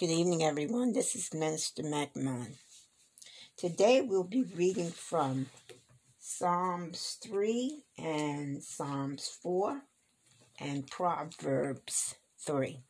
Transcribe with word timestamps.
Good 0.00 0.08
evening, 0.08 0.42
everyone. 0.42 0.94
This 0.94 1.14
is 1.14 1.34
Minister 1.34 1.82
McMahon. 1.82 2.54
Today 3.58 4.00
we'll 4.00 4.24
be 4.24 4.44
reading 4.56 4.88
from 4.88 5.48
Psalms 6.18 7.18
3 7.22 7.82
and 7.98 8.62
Psalms 8.62 9.36
4 9.42 9.82
and 10.58 10.90
Proverbs 10.90 12.14
3. 12.46 12.80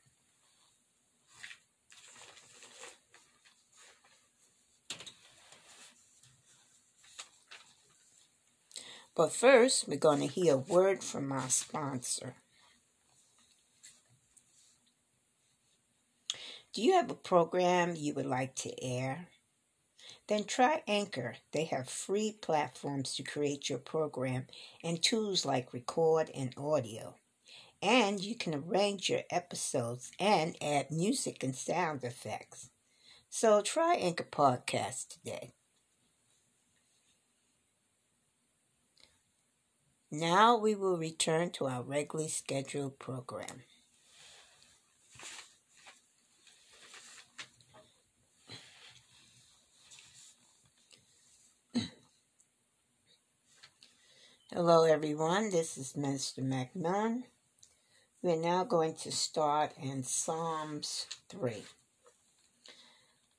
But 9.17 9.33
first, 9.33 9.89
we're 9.89 9.97
going 9.97 10.21
to 10.21 10.29
hear 10.29 10.55
a 10.55 10.59
word 10.59 11.03
from 11.03 11.33
our 11.33 11.49
sponsor. 11.49 12.37
Do 16.73 16.83
you 16.83 16.93
have 16.93 17.11
a 17.11 17.15
program 17.15 17.97
you 17.97 18.15
would 18.15 18.27
like 18.27 18.55
to 18.57 18.85
air? 18.85 19.27
Then 20.29 20.45
try 20.45 20.85
Anchor. 20.87 21.35
They 21.51 21.65
have 21.65 21.89
free 21.89 22.39
platforms 22.41 23.17
to 23.17 23.25
create 23.25 23.69
your 23.69 23.81
program 23.81 24.47
and 24.85 25.03
tools 25.03 25.45
like 25.45 25.75
record 25.75 26.31
and 26.33 26.55
audio. 26.57 27.17
And 27.83 28.21
you 28.21 28.37
can 28.37 28.55
arrange 28.55 29.11
your 29.11 29.23
episodes 29.31 30.13
and 30.21 30.57
add 30.63 30.93
music 30.93 31.43
and 31.43 31.57
sound 31.57 32.05
effects. 32.05 32.71
So 33.29 33.63
try 33.63 33.97
Anchor 33.97 34.29
Podcast 34.31 35.09
today. 35.09 35.53
Now 40.13 40.57
we 40.57 40.77
will 40.77 40.97
return 40.99 41.51
to 41.53 41.67
our 41.67 41.83
regularly 41.83 42.29
scheduled 42.29 43.01
program. 43.01 43.63
Hello, 54.53 54.83
everyone. 54.83 55.51
This 55.51 55.79
is 55.79 55.97
Minister 55.97 56.43
McMillian. 56.43 57.23
We're 58.21 58.35
now 58.35 58.65
going 58.65 58.97
to 58.97 59.13
start 59.13 59.71
in 59.81 60.03
Psalms 60.03 61.07
3. 61.29 61.63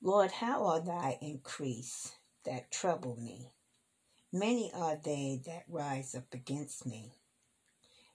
Lord, 0.01 0.31
how 0.31 0.65
are 0.67 0.79
thy 0.79 1.17
increase 1.21 2.13
that 2.45 2.71
trouble 2.71 3.19
me? 3.19 3.51
Many 4.31 4.71
are 4.73 4.95
they 4.95 5.41
that 5.45 5.65
rise 5.67 6.15
up 6.15 6.33
against 6.33 6.85
me. 6.85 7.11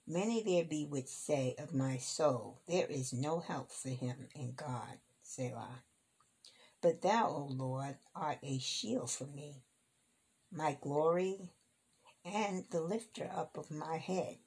Many 0.07 0.41
there 0.41 0.65
be 0.65 0.87
which 0.87 1.05
say 1.05 1.53
of 1.59 1.75
my 1.75 1.97
soul, 1.97 2.61
There 2.67 2.87
is 2.87 3.13
no 3.13 3.41
help 3.41 3.71
for 3.71 3.89
him 3.89 4.27
in 4.33 4.53
God, 4.55 4.97
Selah. 5.21 5.83
But 6.81 7.03
thou, 7.03 7.27
O 7.27 7.47
Lord, 7.47 7.97
art 8.15 8.39
a 8.41 8.57
shield 8.57 9.11
for 9.11 9.27
me, 9.27 9.61
my 10.51 10.75
glory 10.81 11.51
and 12.27 12.65
the 12.71 12.81
lifter 12.81 13.29
up 13.33 13.57
of 13.57 13.71
my 13.71 13.97
head. 13.97 14.37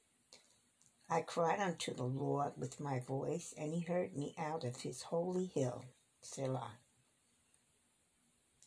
I 1.11 1.23
cried 1.23 1.61
unto 1.61 1.95
the 1.95 2.05
Lord 2.05 2.53
with 2.56 2.81
my 2.81 3.00
voice, 3.00 3.55
and 3.59 3.75
he 3.75 3.81
heard 3.81 4.17
me 4.17 4.34
out 4.39 4.64
of 4.64 4.83
his 4.83 5.03
holy 5.03 5.47
hill, 5.47 5.84
Selah. 6.23 6.73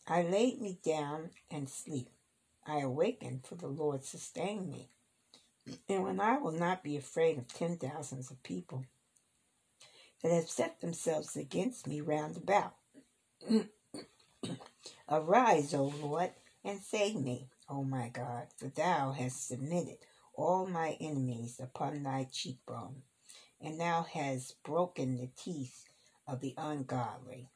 I 0.07 0.23
laid 0.23 0.61
me 0.61 0.79
down 0.85 1.31
and 1.51 1.69
sleep. 1.69 2.09
I 2.67 2.79
awakened, 2.81 3.45
for 3.45 3.55
the 3.55 3.67
Lord 3.67 4.03
sustained 4.05 4.71
me. 4.71 4.89
And 5.89 6.03
when 6.03 6.19
I 6.19 6.37
will 6.37 6.51
not 6.51 6.83
be 6.83 6.97
afraid 6.97 7.37
of 7.37 7.47
ten 7.47 7.77
thousands 7.77 8.31
of 8.31 8.43
people 8.43 8.85
that 10.23 10.31
have 10.33 10.49
set 10.49 10.81
themselves 10.81 11.35
against 11.35 11.87
me 11.87 12.01
round 12.01 12.37
about. 12.37 12.75
Arise, 15.09 15.73
O 15.73 15.93
Lord, 16.01 16.31
and 16.63 16.81
save 16.81 17.15
me. 17.15 17.49
O 17.73 17.83
my 17.83 18.09
God, 18.09 18.49
for 18.55 18.67
thou 18.67 19.13
hast 19.13 19.47
submitted 19.47 19.97
all 20.35 20.67
my 20.67 20.95
enemies 21.01 21.59
upon 21.59 22.03
thy 22.03 22.27
cheekbone, 22.31 23.01
and 23.59 23.79
thou 23.79 24.03
hast 24.03 24.61
broken 24.61 25.17
the 25.17 25.31
teeth 25.35 25.85
of 26.27 26.39
the 26.39 26.53
ungodly. 26.55 27.49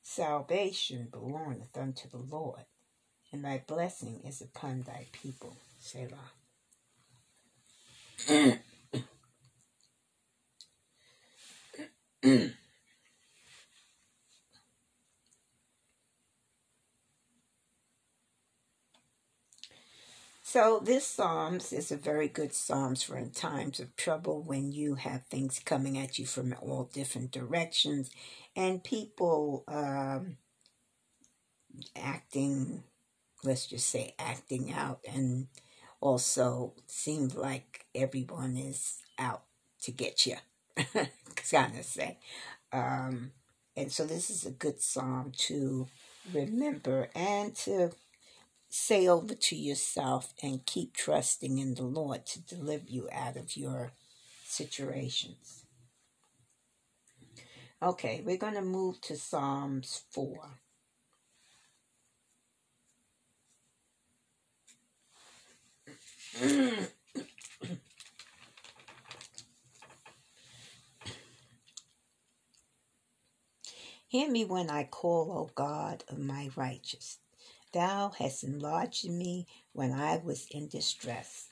Salvation 0.00 1.08
belongeth 1.10 1.76
unto 1.76 2.08
the 2.08 2.18
Lord, 2.18 2.66
and 3.32 3.44
thy 3.44 3.64
blessing 3.66 4.20
is 4.24 4.40
upon 4.40 4.82
thy 4.82 5.06
people. 5.10 5.56
Selah. 5.80 6.30
So 20.58 20.80
this 20.84 21.06
Psalms 21.06 21.72
is 21.72 21.92
a 21.92 21.96
very 21.96 22.26
good 22.26 22.52
Psalms 22.52 23.04
for 23.04 23.16
in 23.16 23.30
times 23.30 23.78
of 23.78 23.94
trouble 23.94 24.42
when 24.42 24.72
you 24.72 24.96
have 24.96 25.22
things 25.26 25.60
coming 25.64 25.96
at 25.96 26.18
you 26.18 26.26
from 26.26 26.52
all 26.60 26.90
different 26.92 27.30
directions 27.30 28.10
and 28.56 28.82
people 28.82 29.62
um, 29.68 30.36
acting, 31.94 32.82
let's 33.44 33.68
just 33.68 33.88
say 33.88 34.16
acting 34.18 34.72
out 34.72 34.98
and 35.08 35.46
also 36.00 36.74
seems 36.88 37.36
like 37.36 37.86
everyone 37.94 38.56
is 38.56 38.98
out 39.16 39.44
to 39.82 39.92
get 39.92 40.26
you, 40.26 40.38
kind 40.76 41.78
of 41.78 41.84
say. 41.84 42.18
Um, 42.72 43.30
and 43.76 43.92
so 43.92 44.04
this 44.04 44.28
is 44.28 44.44
a 44.44 44.50
good 44.50 44.80
psalm 44.80 45.30
to 45.36 45.86
remember 46.34 47.10
and 47.14 47.54
to 47.54 47.92
say 48.68 49.08
over 49.08 49.34
to 49.34 49.56
yourself 49.56 50.34
and 50.42 50.66
keep 50.66 50.94
trusting 50.94 51.58
in 51.58 51.74
the 51.74 51.84
Lord 51.84 52.26
to 52.26 52.40
deliver 52.40 52.84
you 52.86 53.08
out 53.12 53.36
of 53.36 53.56
your 53.56 53.92
situations. 54.44 55.64
Okay, 57.82 58.22
we're 58.24 58.36
going 58.36 58.54
to 58.54 58.62
move 58.62 59.00
to 59.02 59.16
Psalms 59.16 60.02
4. 60.10 60.36
Hear 74.08 74.30
me 74.30 74.44
when 74.44 74.70
I 74.70 74.84
call, 74.84 75.32
O 75.32 75.50
God 75.54 76.04
of 76.08 76.18
my 76.18 76.50
righteousness. 76.56 77.27
Thou 77.72 78.10
hast 78.18 78.44
enlarged 78.44 79.08
me 79.10 79.46
when 79.72 79.92
I 79.92 80.18
was 80.18 80.46
in 80.50 80.68
distress. 80.68 81.48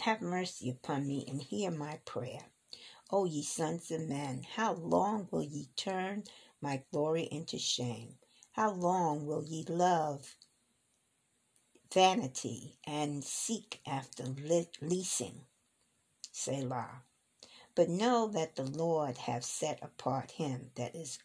Have 0.00 0.22
mercy 0.22 0.70
upon 0.70 1.06
me 1.06 1.24
and 1.28 1.42
hear 1.42 1.70
my 1.70 2.00
prayer. 2.04 2.46
O 3.10 3.24
ye 3.24 3.42
sons 3.42 3.90
of 3.90 4.02
men, 4.02 4.44
how 4.56 4.74
long 4.74 5.28
will 5.30 5.44
ye 5.44 5.68
turn 5.76 6.24
my 6.60 6.82
glory 6.92 7.24
into 7.24 7.58
shame? 7.58 8.18
How 8.52 8.72
long 8.72 9.26
will 9.26 9.44
ye 9.44 9.64
love 9.68 10.36
vanity 11.92 12.78
and 12.86 13.24
seek 13.24 13.80
after 13.86 14.24
leasing? 14.82 15.46
Selah. 16.32 17.02
But 17.74 17.88
know 17.88 18.28
that 18.28 18.56
the 18.56 18.64
Lord 18.64 19.18
hath 19.18 19.44
set 19.44 19.80
apart 19.82 20.32
him 20.32 20.72
that 20.76 20.94
is 20.96 21.18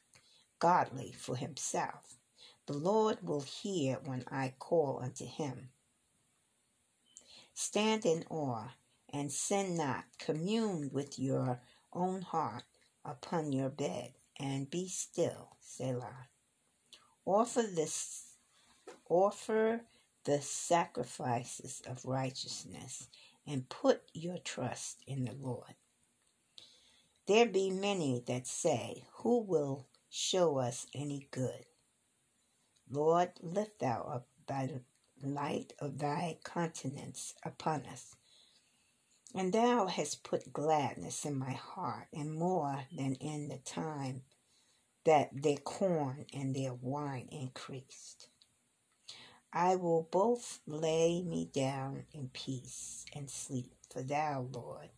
godly 0.59 1.13
for 1.13 1.35
himself. 1.37 2.18
The 2.69 2.77
Lord 2.77 3.23
will 3.23 3.41
hear 3.41 3.97
when 4.05 4.23
I 4.29 4.53
call 4.59 4.99
unto 5.01 5.25
him. 5.25 5.71
Stand 7.55 8.05
in 8.05 8.23
awe 8.29 8.75
and 9.11 9.31
sin 9.31 9.75
not. 9.75 10.03
Commune 10.19 10.91
with 10.93 11.17
your 11.17 11.61
own 11.91 12.21
heart 12.21 12.65
upon 13.03 13.53
your 13.53 13.69
bed 13.69 14.13
and 14.39 14.69
be 14.69 14.87
still, 14.87 15.57
Selah. 15.59 16.27
Offer 17.25 17.63
this 17.63 18.35
offer 19.09 19.81
the 20.25 20.39
sacrifices 20.39 21.81
of 21.87 22.05
righteousness 22.05 23.07
and 23.47 23.67
put 23.67 24.03
your 24.13 24.37
trust 24.37 25.01
in 25.07 25.25
the 25.25 25.33
Lord. 25.33 25.73
There 27.25 27.47
be 27.47 27.71
many 27.71 28.23
that 28.27 28.45
say, 28.45 29.05
Who 29.23 29.39
will 29.39 29.87
show 30.11 30.59
us 30.59 30.85
any 30.93 31.27
good? 31.31 31.65
Lord, 32.89 33.31
lift 33.41 33.79
thou 33.79 34.01
up 34.01 34.27
thy 34.47 34.81
light 35.21 35.73
of 35.79 35.99
thy 35.99 36.39
countenance 36.43 37.35
upon 37.43 37.85
us. 37.85 38.15
And 39.35 39.53
thou 39.53 39.85
hast 39.85 40.23
put 40.23 40.51
gladness 40.51 41.23
in 41.23 41.37
my 41.37 41.51
heart, 41.51 42.07
and 42.11 42.33
more 42.33 42.85
than 42.91 43.15
in 43.15 43.47
the 43.47 43.59
time 43.59 44.23
that 45.05 45.29
their 45.31 45.57
corn 45.57 46.25
and 46.33 46.55
their 46.55 46.73
wine 46.73 47.29
increased. 47.31 48.27
I 49.53 49.75
will 49.75 50.07
both 50.11 50.59
lay 50.67 51.23
me 51.23 51.49
down 51.53 52.05
in 52.13 52.29
peace 52.29 53.05
and 53.15 53.29
sleep, 53.29 53.73
for 53.91 54.01
thou, 54.03 54.47
Lord, 54.51 54.89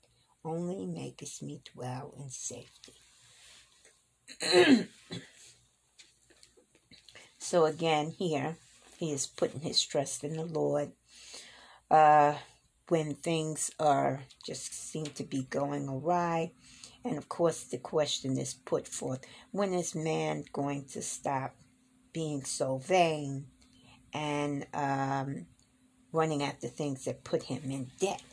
only 0.44 0.86
makest 0.86 1.42
me 1.42 1.62
dwell 1.74 2.14
in 2.18 2.30
safety. 2.30 2.94
So 7.52 7.66
again, 7.66 8.12
here 8.12 8.56
he 8.96 9.12
is 9.12 9.28
putting 9.28 9.60
his 9.60 9.84
trust 9.84 10.24
in 10.24 10.38
the 10.38 10.46
Lord. 10.46 10.94
Uh, 11.90 12.36
when 12.88 13.16
things 13.16 13.70
are 13.78 14.22
just 14.46 14.74
seem 14.74 15.08
to 15.08 15.26
be 15.26 15.44
going 15.50 15.90
awry, 15.90 16.54
and 17.04 17.18
of 17.18 17.28
course, 17.28 17.66
the 17.66 17.78
question 17.78 18.38
is 18.38 18.54
put 18.54 18.88
forth: 18.88 19.26
When 19.52 19.74
is 19.74 19.94
man 19.94 20.46
going 20.54 20.86
to 20.94 21.02
stop 21.02 21.54
being 22.14 22.46
so 22.46 22.78
vain 22.78 23.48
and 24.14 24.66
um, 24.74 25.48
running 26.14 26.44
after 26.44 26.70
things 26.70 27.04
that 27.04 27.26
put 27.26 27.44
him 27.44 27.70
in 27.70 27.92
debt? 28.00 28.24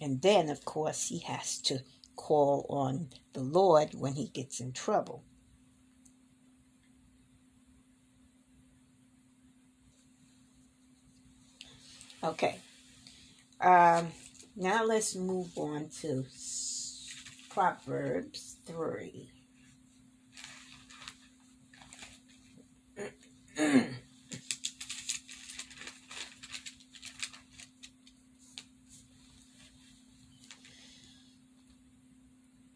And 0.00 0.20
then, 0.20 0.48
of 0.48 0.64
course, 0.64 1.06
he 1.06 1.20
has 1.20 1.58
to 1.58 1.78
call 2.16 2.66
on 2.70 3.10
the 3.34 3.42
Lord 3.44 3.90
when 3.94 4.14
he 4.14 4.26
gets 4.26 4.58
in 4.58 4.72
trouble. 4.72 5.22
Okay. 12.22 12.56
Um, 13.60 14.08
now 14.56 14.84
let's 14.84 15.14
move 15.14 15.56
on 15.56 15.88
to 16.00 16.24
Proverbs 17.50 18.56
3. 18.66 19.30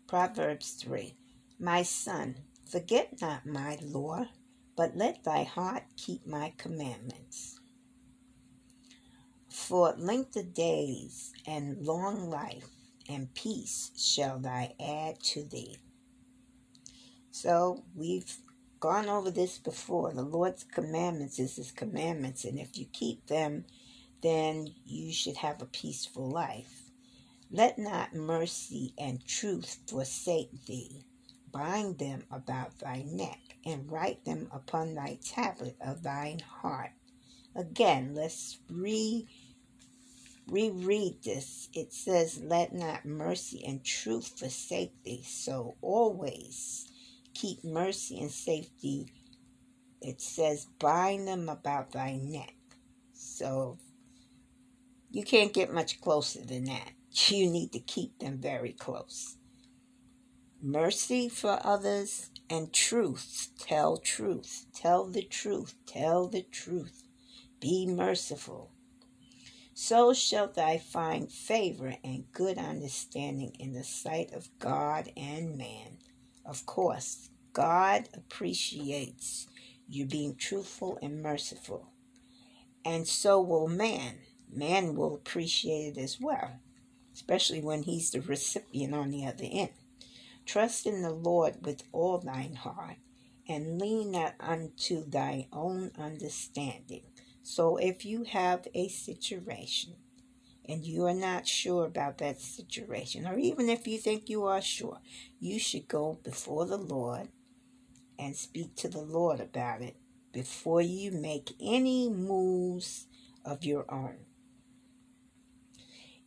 Proverbs 0.06 0.72
3 0.72 1.14
My 1.58 1.82
son, 1.82 2.36
forget 2.68 3.20
not 3.20 3.46
my 3.46 3.78
law, 3.82 4.26
but 4.76 4.96
let 4.96 5.24
thy 5.24 5.44
heart 5.44 5.84
keep 5.96 6.26
my 6.26 6.52
commandments. 6.58 7.49
For 9.70 9.94
length 9.96 10.34
of 10.34 10.52
days 10.52 11.32
and 11.46 11.86
long 11.86 12.28
life 12.28 12.66
and 13.08 13.32
peace 13.34 13.92
shall 13.96 14.44
I 14.44 14.74
add 14.80 15.22
to 15.26 15.44
thee. 15.44 15.76
So 17.30 17.84
we've 17.94 18.36
gone 18.80 19.08
over 19.08 19.30
this 19.30 19.58
before. 19.58 20.12
The 20.12 20.22
Lord's 20.22 20.64
commandments 20.64 21.38
is 21.38 21.54
his 21.54 21.70
commandments, 21.70 22.44
and 22.44 22.58
if 22.58 22.76
you 22.76 22.86
keep 22.92 23.28
them, 23.28 23.64
then 24.24 24.74
you 24.84 25.12
should 25.12 25.36
have 25.36 25.62
a 25.62 25.66
peaceful 25.66 26.28
life. 26.28 26.90
Let 27.48 27.78
not 27.78 28.12
mercy 28.12 28.92
and 28.98 29.24
truth 29.24 29.78
forsake 29.86 30.66
thee. 30.66 31.04
Bind 31.52 32.00
them 32.00 32.24
about 32.32 32.80
thy 32.80 33.04
neck, 33.06 33.38
and 33.64 33.88
write 33.88 34.24
them 34.24 34.48
upon 34.50 34.96
thy 34.96 35.20
tablet 35.24 35.76
of 35.80 36.02
thine 36.02 36.40
heart. 36.40 36.90
Again, 37.54 38.16
let's 38.16 38.58
re 38.68 39.28
reread 40.50 41.22
this, 41.24 41.68
it 41.72 41.92
says, 41.92 42.40
Let 42.42 42.74
not 42.74 43.04
mercy 43.04 43.64
and 43.66 43.84
truth 43.84 44.38
forsake 44.38 45.02
thee. 45.04 45.22
So 45.24 45.76
always 45.80 46.86
keep 47.34 47.64
mercy 47.64 48.20
and 48.20 48.30
safety. 48.30 49.12
It 50.00 50.20
says, 50.20 50.66
Bind 50.78 51.28
them 51.28 51.48
about 51.48 51.92
thy 51.92 52.16
neck. 52.16 52.54
So 53.12 53.78
you 55.10 55.24
can't 55.24 55.52
get 55.52 55.72
much 55.72 56.00
closer 56.00 56.44
than 56.44 56.64
that. 56.64 56.92
You 57.26 57.50
need 57.50 57.72
to 57.72 57.80
keep 57.80 58.20
them 58.20 58.38
very 58.38 58.72
close. 58.72 59.36
Mercy 60.62 61.28
for 61.28 61.58
others 61.64 62.30
and 62.48 62.72
truth. 62.72 63.48
Tell 63.58 63.96
truth. 63.96 64.66
Tell 64.72 65.06
the 65.06 65.22
truth. 65.22 65.74
Tell 65.86 66.28
the 66.28 66.42
truth. 66.42 67.02
Be 67.60 67.84
merciful 67.84 68.69
so 69.74 70.12
shalt 70.12 70.54
thou 70.54 70.78
find 70.78 71.30
favor 71.30 71.94
and 72.02 72.30
good 72.32 72.58
understanding 72.58 73.54
in 73.58 73.72
the 73.72 73.84
sight 73.84 74.32
of 74.32 74.48
God 74.58 75.10
and 75.16 75.56
man. 75.56 75.98
Of 76.44 76.66
course, 76.66 77.30
God 77.52 78.08
appreciates 78.14 79.46
you 79.88 80.06
being 80.06 80.36
truthful 80.36 80.98
and 81.02 81.22
merciful. 81.22 81.90
And 82.84 83.06
so 83.06 83.40
will 83.40 83.68
man. 83.68 84.18
Man 84.52 84.96
will 84.96 85.14
appreciate 85.14 85.96
it 85.96 86.00
as 86.00 86.18
well, 86.20 86.60
especially 87.14 87.60
when 87.60 87.84
he's 87.84 88.10
the 88.10 88.20
recipient 88.20 88.94
on 88.94 89.10
the 89.10 89.26
other 89.26 89.44
end. 89.50 89.70
Trust 90.44 90.86
in 90.86 91.02
the 91.02 91.12
Lord 91.12 91.64
with 91.64 91.84
all 91.92 92.18
thine 92.18 92.54
heart, 92.54 92.96
and 93.48 93.80
lean 93.80 94.10
not 94.10 94.34
unto 94.40 95.04
thy 95.08 95.46
own 95.52 95.92
understanding 95.96 97.02
so 97.50 97.78
if 97.78 98.04
you 98.04 98.22
have 98.22 98.68
a 98.74 98.86
situation 98.86 99.94
and 100.64 100.84
you 100.86 101.06
are 101.06 101.12
not 101.12 101.48
sure 101.48 101.84
about 101.84 102.18
that 102.18 102.40
situation, 102.40 103.26
or 103.26 103.36
even 103.38 103.68
if 103.68 103.88
you 103.88 103.98
think 103.98 104.28
you 104.28 104.44
are 104.44 104.62
sure, 104.62 105.00
you 105.40 105.58
should 105.58 105.88
go 105.88 106.20
before 106.22 106.64
the 106.64 106.76
Lord 106.76 107.26
and 108.20 108.36
speak 108.36 108.76
to 108.76 108.88
the 108.88 109.00
Lord 109.00 109.40
about 109.40 109.82
it 109.82 109.96
before 110.32 110.80
you 110.80 111.10
make 111.10 111.56
any 111.60 112.08
moves 112.08 113.08
of 113.44 113.64
your 113.64 113.84
own. 113.92 114.18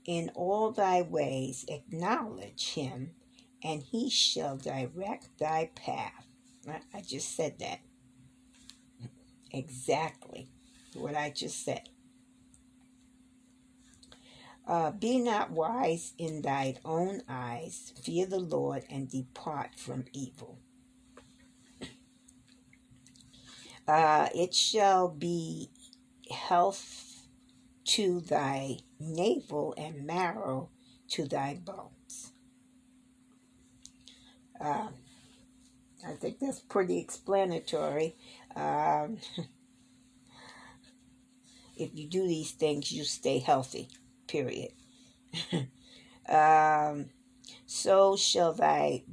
In 0.03 0.29
all 0.35 0.71
thy 0.71 1.03
ways 1.03 1.63
acknowledge 1.69 2.73
him, 2.73 3.11
and 3.63 3.81
he 3.81 4.09
shall 4.09 4.57
direct 4.57 5.39
thy 5.39 5.71
path. 5.73 6.27
I 6.93 6.99
just 6.99 7.33
said 7.33 7.59
that. 7.59 7.79
Exactly 9.51 10.49
what 10.95 11.15
I 11.15 11.29
just 11.29 11.63
said. 11.63 11.89
Uh, 14.65 14.91
be 14.91 15.19
not 15.19 15.51
wise 15.51 16.13
in 16.17 16.41
thine 16.41 16.77
own 16.85 17.21
eyes. 17.27 17.93
Fear 18.01 18.27
the 18.27 18.39
Lord 18.39 18.83
and 18.89 19.09
depart 19.09 19.75
from 19.75 20.05
evil. 20.13 20.59
Uh, 23.85 24.29
it 24.33 24.53
shall 24.53 25.09
be 25.09 25.69
health 26.31 27.27
to 27.83 28.21
thy 28.21 28.77
navel 28.99 29.73
and 29.77 30.05
marrow 30.05 30.69
to 31.09 31.25
thy 31.25 31.59
bones. 31.61 32.31
Uh, 34.59 34.87
I 36.07 36.13
think 36.13 36.39
that's 36.39 36.59
pretty 36.61 36.99
explanatory. 36.99 38.15
Um, 38.55 39.17
if 41.75 41.91
you 41.93 42.07
do 42.07 42.27
these 42.27 42.51
things, 42.51 42.91
you 42.91 43.03
stay 43.03 43.39
healthy. 43.39 43.89
Period. 44.27 44.71
um, 46.29 47.09
so 47.65 48.15
shall 48.15 48.53
thy 48.53 49.03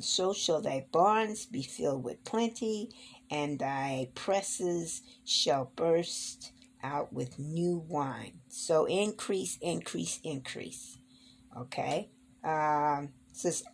so 0.00 0.32
shall 0.32 0.60
thy 0.60 0.86
barns 0.92 1.46
be 1.46 1.62
filled 1.62 2.04
with 2.04 2.24
plenty, 2.24 2.90
and 3.30 3.58
thy 3.58 4.10
presses 4.14 5.02
shall 5.24 5.72
burst 5.74 6.52
out 6.82 7.12
with 7.12 7.38
new 7.38 7.84
wine. 7.88 8.40
So 8.48 8.84
increase, 8.84 9.58
increase, 9.60 10.20
increase. 10.22 10.98
Okay. 11.56 12.10
Um, 12.44 13.08
says 13.32 13.64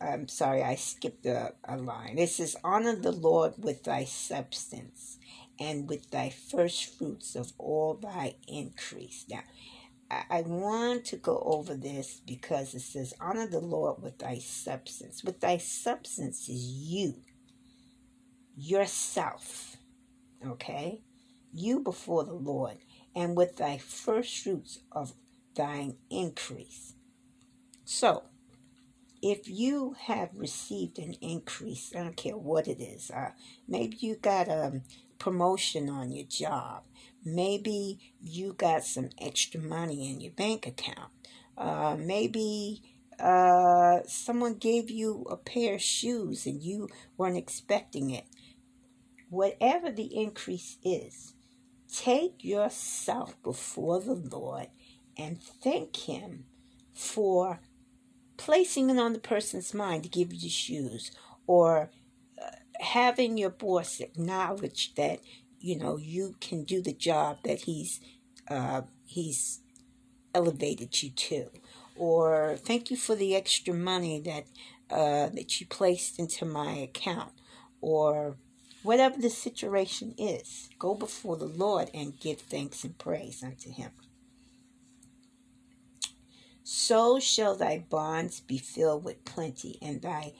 I'm 0.00 0.28
sorry, 0.28 0.62
I 0.62 0.76
skipped 0.76 1.26
a, 1.26 1.54
a 1.64 1.76
line. 1.76 2.18
It 2.18 2.28
says, 2.28 2.56
Honor 2.62 2.94
the 2.94 3.12
Lord 3.12 3.54
with 3.58 3.84
thy 3.84 4.04
substance 4.04 5.18
and 5.58 5.88
with 5.88 6.10
thy 6.10 6.30
first 6.30 6.96
fruits 6.96 7.34
of 7.34 7.52
all 7.58 7.94
thy 7.94 8.36
increase. 8.46 9.24
Now, 9.28 9.42
I, 10.10 10.42
want 10.42 11.04
to 11.06 11.16
go 11.16 11.42
over 11.44 11.74
this 11.74 12.22
because 12.26 12.74
it 12.74 12.80
says, 12.80 13.12
Honor 13.20 13.46
the 13.46 13.60
Lord 13.60 14.02
with 14.02 14.18
thy 14.18 14.38
substance. 14.38 15.22
With 15.22 15.40
thy 15.40 15.58
substance 15.58 16.48
is 16.48 16.64
you, 16.64 17.16
yourself, 18.56 19.76
okay? 20.46 21.02
You 21.52 21.80
before 21.80 22.24
the 22.24 22.32
Lord, 22.32 22.78
and 23.14 23.36
with 23.36 23.56
thy 23.56 23.76
first 23.76 24.42
fruits 24.42 24.80
of 24.92 25.12
thine 25.54 25.96
increase. 26.08 26.94
So, 27.84 28.22
if 29.20 29.48
you 29.48 29.96
have 30.00 30.30
received 30.34 30.98
an 30.98 31.14
increase, 31.20 31.92
I 31.94 31.98
don't 31.98 32.16
care 32.16 32.36
what 32.36 32.68
it 32.68 32.80
is, 32.80 33.10
uh, 33.10 33.30
maybe 33.66 33.96
you 34.00 34.16
got 34.16 34.48
a 34.48 34.80
promotion 35.18 35.88
on 35.88 36.12
your 36.12 36.26
job. 36.26 36.84
Maybe 37.24 37.98
you 38.22 38.52
got 38.52 38.84
some 38.84 39.10
extra 39.20 39.60
money 39.60 40.10
in 40.10 40.20
your 40.20 40.32
bank 40.32 40.66
account. 40.66 41.10
Uh, 41.56 41.96
maybe 41.98 42.82
uh, 43.18 44.00
someone 44.06 44.54
gave 44.54 44.90
you 44.90 45.26
a 45.28 45.36
pair 45.36 45.74
of 45.74 45.82
shoes 45.82 46.46
and 46.46 46.62
you 46.62 46.88
weren't 47.16 47.36
expecting 47.36 48.10
it. 48.10 48.24
Whatever 49.28 49.90
the 49.90 50.16
increase 50.16 50.78
is, 50.84 51.34
take 51.92 52.44
yourself 52.44 53.40
before 53.42 54.00
the 54.00 54.14
Lord 54.14 54.68
and 55.16 55.42
thank 55.42 55.96
Him 55.96 56.44
for 56.94 57.60
placing 58.36 58.88
it 58.88 58.98
on 58.98 59.12
the 59.12 59.18
person's 59.18 59.74
mind 59.74 60.04
to 60.04 60.08
give 60.08 60.32
you 60.32 60.40
the 60.40 60.48
shoes 60.48 61.10
or 61.46 61.90
having 62.80 63.36
your 63.36 63.50
boss 63.50 64.00
acknowledge 64.00 64.94
that 64.94 65.20
you 65.60 65.76
know 65.76 65.96
you 65.96 66.36
can 66.40 66.64
do 66.64 66.80
the 66.80 66.92
job 66.92 67.38
that 67.44 67.62
he's 67.62 68.00
uh, 68.48 68.82
he's 69.04 69.60
elevated 70.34 71.02
you 71.02 71.10
to, 71.10 71.50
or 71.96 72.56
thank 72.58 72.90
you 72.90 72.96
for 72.96 73.14
the 73.14 73.34
extra 73.34 73.74
money 73.74 74.20
that 74.20 74.46
uh, 74.90 75.28
that 75.30 75.60
you 75.60 75.66
placed 75.66 76.18
into 76.18 76.44
my 76.44 76.72
account, 76.72 77.32
or 77.80 78.36
whatever 78.82 79.20
the 79.20 79.30
situation 79.30 80.14
is, 80.16 80.70
go 80.78 80.94
before 80.94 81.36
the 81.36 81.44
Lord 81.44 81.90
and 81.92 82.18
give 82.18 82.40
thanks 82.40 82.84
and 82.84 82.96
praise 82.96 83.42
unto 83.42 83.70
Him. 83.70 83.90
So 86.70 87.18
shall 87.18 87.54
thy 87.54 87.78
barns 87.78 88.40
be 88.40 88.58
filled 88.58 89.02
with 89.02 89.24
plenty, 89.24 89.78
and 89.80 90.02
thy 90.02 90.34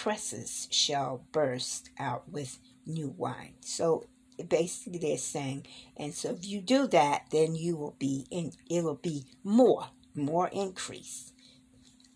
presses 0.00 0.66
shall 0.70 1.22
burst 1.30 1.90
out 1.98 2.26
with 2.26 2.58
new 2.86 3.14
wine. 3.18 3.52
So 3.60 4.06
basically 4.48 4.98
they're 4.98 5.18
saying, 5.18 5.66
and 5.94 6.14
so 6.14 6.30
if 6.30 6.46
you 6.46 6.62
do 6.62 6.86
that, 6.86 7.26
then 7.30 7.54
you 7.54 7.76
will 7.76 7.96
be 7.98 8.26
in 8.30 8.52
it 8.70 8.82
will 8.82 8.94
be 8.94 9.26
more, 9.44 9.88
more 10.14 10.48
increase. 10.54 11.34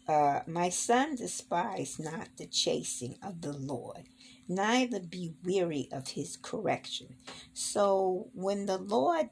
Uh, 0.09 0.41
my 0.47 0.71
son 0.71 1.17
despise 1.17 1.99
not 1.99 2.29
the 2.39 2.47
chasing 2.47 3.17
of 3.23 3.43
the 3.43 3.53
Lord, 3.53 4.05
neither 4.49 5.01
be 5.01 5.35
weary 5.45 5.91
of 5.93 6.09
his 6.09 6.39
correction. 6.39 7.17
So 7.53 8.29
when 8.33 8.65
the 8.65 8.79
Lord 8.79 9.29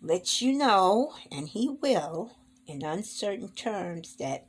lets 0.00 0.40
you 0.40 0.52
know, 0.56 1.14
and 1.32 1.48
he 1.48 1.68
will, 1.68 2.36
in 2.68 2.84
uncertain 2.84 3.48
terms, 3.48 4.14
that 4.20 4.46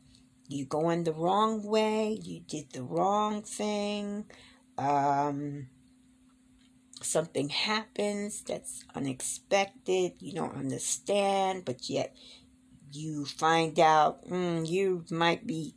you're 0.50 0.68
going 0.68 1.04
the 1.04 1.14
wrong 1.14 1.64
way, 1.64 2.20
you 2.22 2.42
did 2.42 2.72
the 2.74 2.84
wrong 2.84 3.44
thing, 3.44 4.26
um, 4.78 5.68
something 7.02 7.50
happens 7.50 8.42
that's 8.42 8.84
unexpected, 8.96 10.14
you 10.20 10.34
don't 10.34 10.58
understand, 10.58 11.66
but 11.66 11.90
yet 11.90 12.16
you 12.92 13.26
find 13.26 13.80
out 13.80 14.28
mm, 14.28 14.68
you 14.68 15.06
might 15.12 15.46
be 15.46 15.76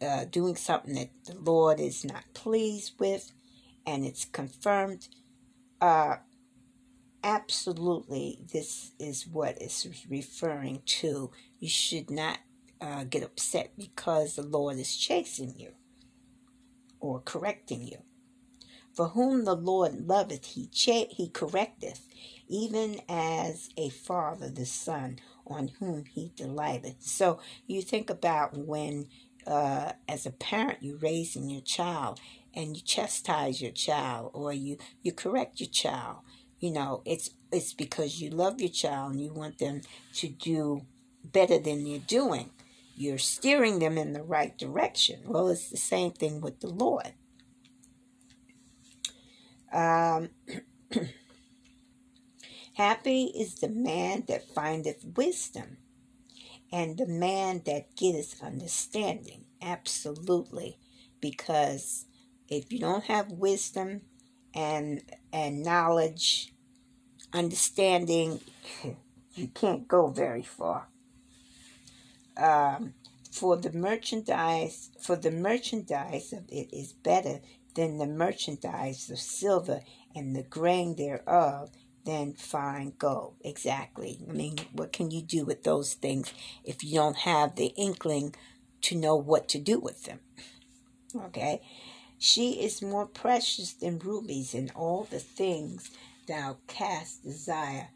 uh, 0.00 0.24
doing 0.24 0.56
something 0.56 0.94
that 0.94 1.10
the 1.26 1.34
Lord 1.34 1.78
is 1.78 2.04
not 2.04 2.24
pleased 2.34 2.94
with, 2.98 3.32
and 3.86 4.04
it's 4.04 4.24
confirmed. 4.24 5.08
Uh, 5.80 6.16
absolutely, 7.22 8.38
this 8.52 8.92
is 8.98 9.26
what 9.26 9.60
it's 9.60 9.86
referring 10.08 10.82
to. 10.86 11.30
You 11.58 11.68
should 11.68 12.10
not 12.10 12.38
uh, 12.84 13.04
get 13.04 13.22
upset 13.22 13.72
because 13.78 14.36
the 14.36 14.42
Lord 14.42 14.78
is 14.78 14.96
chasing 14.96 15.54
you 15.56 15.72
or 17.00 17.20
correcting 17.20 17.82
you. 17.82 17.98
For 18.92 19.08
whom 19.08 19.44
the 19.44 19.56
Lord 19.56 20.06
loveth, 20.06 20.44
he, 20.44 20.68
he 20.72 21.28
correcteth, 21.32 22.02
even 22.46 23.00
as 23.08 23.70
a 23.76 23.88
father 23.88 24.50
the 24.50 24.66
son 24.66 25.18
on 25.46 25.68
whom 25.80 26.04
he 26.04 26.30
delighteth. 26.36 27.02
So 27.02 27.40
you 27.66 27.82
think 27.82 28.10
about 28.10 28.56
when 28.56 29.08
uh, 29.46 29.92
as 30.08 30.26
a 30.26 30.30
parent, 30.30 30.78
you're 30.82 30.98
raising 30.98 31.50
your 31.50 31.62
child 31.62 32.20
and 32.54 32.76
you 32.76 32.82
chastise 32.82 33.60
your 33.60 33.72
child 33.72 34.30
or 34.32 34.52
you, 34.52 34.76
you 35.02 35.12
correct 35.12 35.58
your 35.58 35.70
child. 35.70 36.18
You 36.60 36.70
know, 36.72 37.02
it's 37.04 37.30
it's 37.50 37.74
because 37.74 38.20
you 38.20 38.30
love 38.30 38.60
your 38.60 38.70
child 38.70 39.12
and 39.12 39.20
you 39.22 39.32
want 39.32 39.58
them 39.58 39.82
to 40.14 40.28
do 40.28 40.82
better 41.22 41.58
than 41.58 41.84
they're 41.84 41.98
doing. 41.98 42.50
You're 42.96 43.18
steering 43.18 43.80
them 43.80 43.98
in 43.98 44.12
the 44.12 44.22
right 44.22 44.56
direction. 44.56 45.20
Well, 45.26 45.48
it's 45.48 45.68
the 45.70 45.76
same 45.76 46.12
thing 46.12 46.40
with 46.40 46.60
the 46.60 46.68
Lord. 46.68 47.12
Um, 49.72 50.30
Happy 52.74 53.26
is 53.26 53.56
the 53.56 53.68
man 53.68 54.24
that 54.26 54.48
findeth 54.52 55.04
wisdom, 55.16 55.76
and 56.72 56.98
the 56.98 57.06
man 57.06 57.62
that 57.66 57.94
getteth 57.94 58.42
understanding. 58.42 59.44
Absolutely. 59.62 60.78
Because 61.20 62.06
if 62.48 62.72
you 62.72 62.80
don't 62.80 63.04
have 63.04 63.30
wisdom 63.30 64.02
and 64.54 65.02
and 65.32 65.62
knowledge, 65.62 66.52
understanding, 67.32 68.40
you 69.34 69.46
can't 69.54 69.86
go 69.86 70.08
very 70.08 70.42
far. 70.42 70.88
Um, 72.36 72.94
for 73.30 73.56
the 73.56 73.72
merchandise 73.72 74.90
for 75.00 75.16
the 75.16 75.30
merchandise 75.30 76.32
of 76.32 76.44
it 76.48 76.72
is 76.72 76.92
better 76.92 77.40
than 77.74 77.98
the 77.98 78.06
merchandise 78.06 79.10
of 79.10 79.18
silver 79.18 79.80
and 80.14 80.36
the 80.36 80.44
grain 80.44 80.94
thereof 80.94 81.70
than 82.04 82.34
fine 82.34 82.92
gold. 82.98 83.34
Exactly. 83.44 84.20
I 84.28 84.32
mean, 84.32 84.56
what 84.72 84.92
can 84.92 85.10
you 85.10 85.22
do 85.22 85.44
with 85.44 85.64
those 85.64 85.94
things 85.94 86.32
if 86.62 86.84
you 86.84 86.94
don't 86.94 87.18
have 87.18 87.56
the 87.56 87.72
inkling 87.76 88.34
to 88.82 88.96
know 88.96 89.16
what 89.16 89.48
to 89.48 89.58
do 89.58 89.80
with 89.80 90.04
them? 90.04 90.20
Okay. 91.16 91.60
She 92.18 92.62
is 92.62 92.80
more 92.80 93.06
precious 93.06 93.72
than 93.72 93.98
rubies, 93.98 94.54
and 94.54 94.70
all 94.74 95.06
the 95.10 95.18
things 95.18 95.90
thou 96.26 96.58
cast 96.66 97.22
desire 97.22 97.88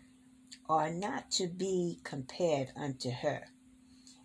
are 0.69 0.91
not 0.91 1.31
to 1.33 1.47
be 1.47 2.01
compared 2.05 2.69
unto 2.77 3.11
her. 3.11 3.49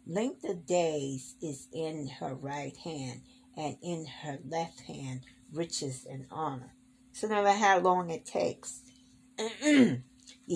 Length 0.05 0.43
of 0.43 0.65
days 0.65 1.35
is 1.41 1.67
in 1.71 2.07
her 2.19 2.35
right 2.35 2.75
hand, 2.77 3.21
and 3.55 3.77
in 3.81 4.05
her 4.05 4.39
left 4.45 4.81
hand 4.81 5.21
riches 5.53 6.05
and 6.09 6.25
honor. 6.29 6.73
So 7.13 7.27
no 7.27 7.43
matter 7.43 7.57
how 7.57 7.79
long 7.79 8.09
it 8.09 8.25
takes, 8.25 8.81
the 9.37 10.01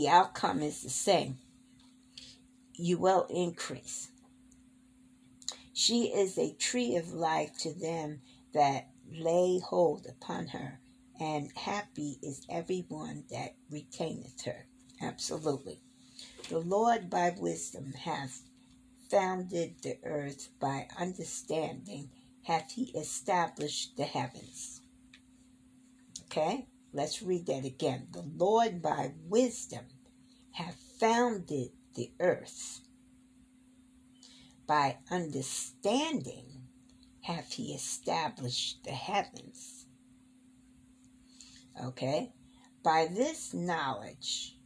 outcome 0.09 0.61
is 0.61 0.81
the 0.81 0.89
same. 0.89 1.37
You 2.73 2.97
will 2.97 3.25
increase. 3.29 4.09
She 5.71 6.05
is 6.05 6.37
a 6.37 6.53
tree 6.53 6.95
of 6.95 7.13
life 7.13 7.57
to 7.59 7.73
them 7.73 8.21
that 8.53 8.89
lay 9.09 9.59
hold 9.59 10.07
upon 10.07 10.47
her, 10.47 10.79
and 11.19 11.51
happy 11.55 12.17
is 12.21 12.45
everyone 12.49 13.23
that 13.29 13.55
retaineth 13.69 14.43
her. 14.43 14.65
Absolutely. 15.01 15.79
The 16.49 16.59
Lord 16.59 17.09
by 17.09 17.35
wisdom 17.37 17.93
hath 17.93 18.41
founded 19.09 19.81
the 19.81 19.97
earth, 20.03 20.49
by 20.59 20.87
understanding 20.97 22.09
hath 22.43 22.71
he 22.71 22.91
established 22.97 23.97
the 23.97 24.03
heavens. 24.03 24.81
Okay? 26.25 26.67
Let's 26.93 27.21
read 27.21 27.45
that 27.47 27.65
again. 27.65 28.07
The 28.11 28.25
Lord 28.37 28.81
by 28.81 29.13
wisdom 29.27 29.85
hath 30.51 30.77
founded 30.99 31.71
the 31.95 32.11
earth. 32.19 32.81
By 34.65 34.97
understanding 35.11 36.45
hath 37.21 37.53
he 37.53 37.73
established 37.73 38.83
the 38.83 38.91
heavens. 38.91 39.85
Okay? 41.83 42.31
By 42.83 43.07
this 43.11 43.53
knowledge, 43.53 44.57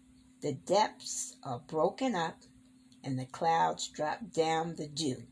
the 0.42 0.54
depths 0.54 1.36
are 1.44 1.60
broken 1.60 2.16
up 2.16 2.44
and 3.04 3.18
the 3.18 3.26
clouds 3.26 3.88
drop 3.88 4.32
down 4.34 4.76
the 4.76 4.88
dew. 4.88 5.24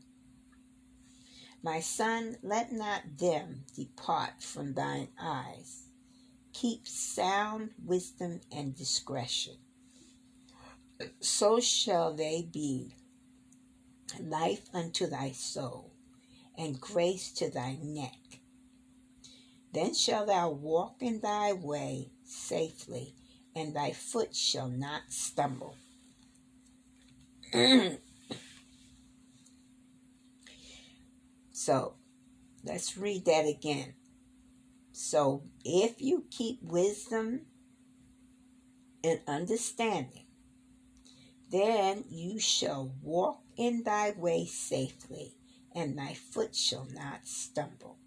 My 1.62 1.80
son, 1.80 2.36
let 2.42 2.72
not 2.72 3.18
them 3.18 3.64
depart 3.74 4.42
from 4.42 4.74
thine 4.74 5.08
eyes 5.20 5.90
keep 6.52 6.86
sound 6.86 7.70
wisdom 7.84 8.40
and 8.52 8.76
discretion. 8.76 9.54
So 11.20 11.60
shall 11.60 12.14
they 12.14 12.42
be 12.52 12.94
life 14.20 14.68
unto 14.74 15.06
thy 15.06 15.30
soul, 15.30 15.92
and 16.58 16.80
grace 16.80 17.32
to 17.32 17.48
thy 17.50 17.78
neck. 17.80 18.18
Then 19.72 19.94
shalt 19.94 20.26
thou 20.26 20.50
walk 20.50 20.96
in 21.00 21.20
thy 21.20 21.52
way 21.52 22.10
safely, 22.24 23.14
and 23.54 23.74
thy 23.74 23.92
foot 23.92 24.34
shall 24.34 24.68
not 24.68 25.02
stumble. 25.08 25.76
so, 31.52 31.94
let's 32.64 32.96
read 32.96 33.24
that 33.24 33.46
again. 33.46 33.94
So 34.92 35.42
if 35.64 36.00
you 36.00 36.24
keep 36.30 36.62
wisdom 36.62 37.46
and 39.02 39.20
understanding, 39.26 40.26
then 41.50 42.04
you 42.08 42.38
shall 42.38 42.92
walk 43.02 43.40
in 43.56 43.82
thy 43.82 44.12
way 44.12 44.46
safely, 44.46 45.34
and 45.74 45.98
thy 45.98 46.14
foot 46.14 46.54
shall 46.54 46.86
not 46.92 47.26
stumble. 47.26 47.98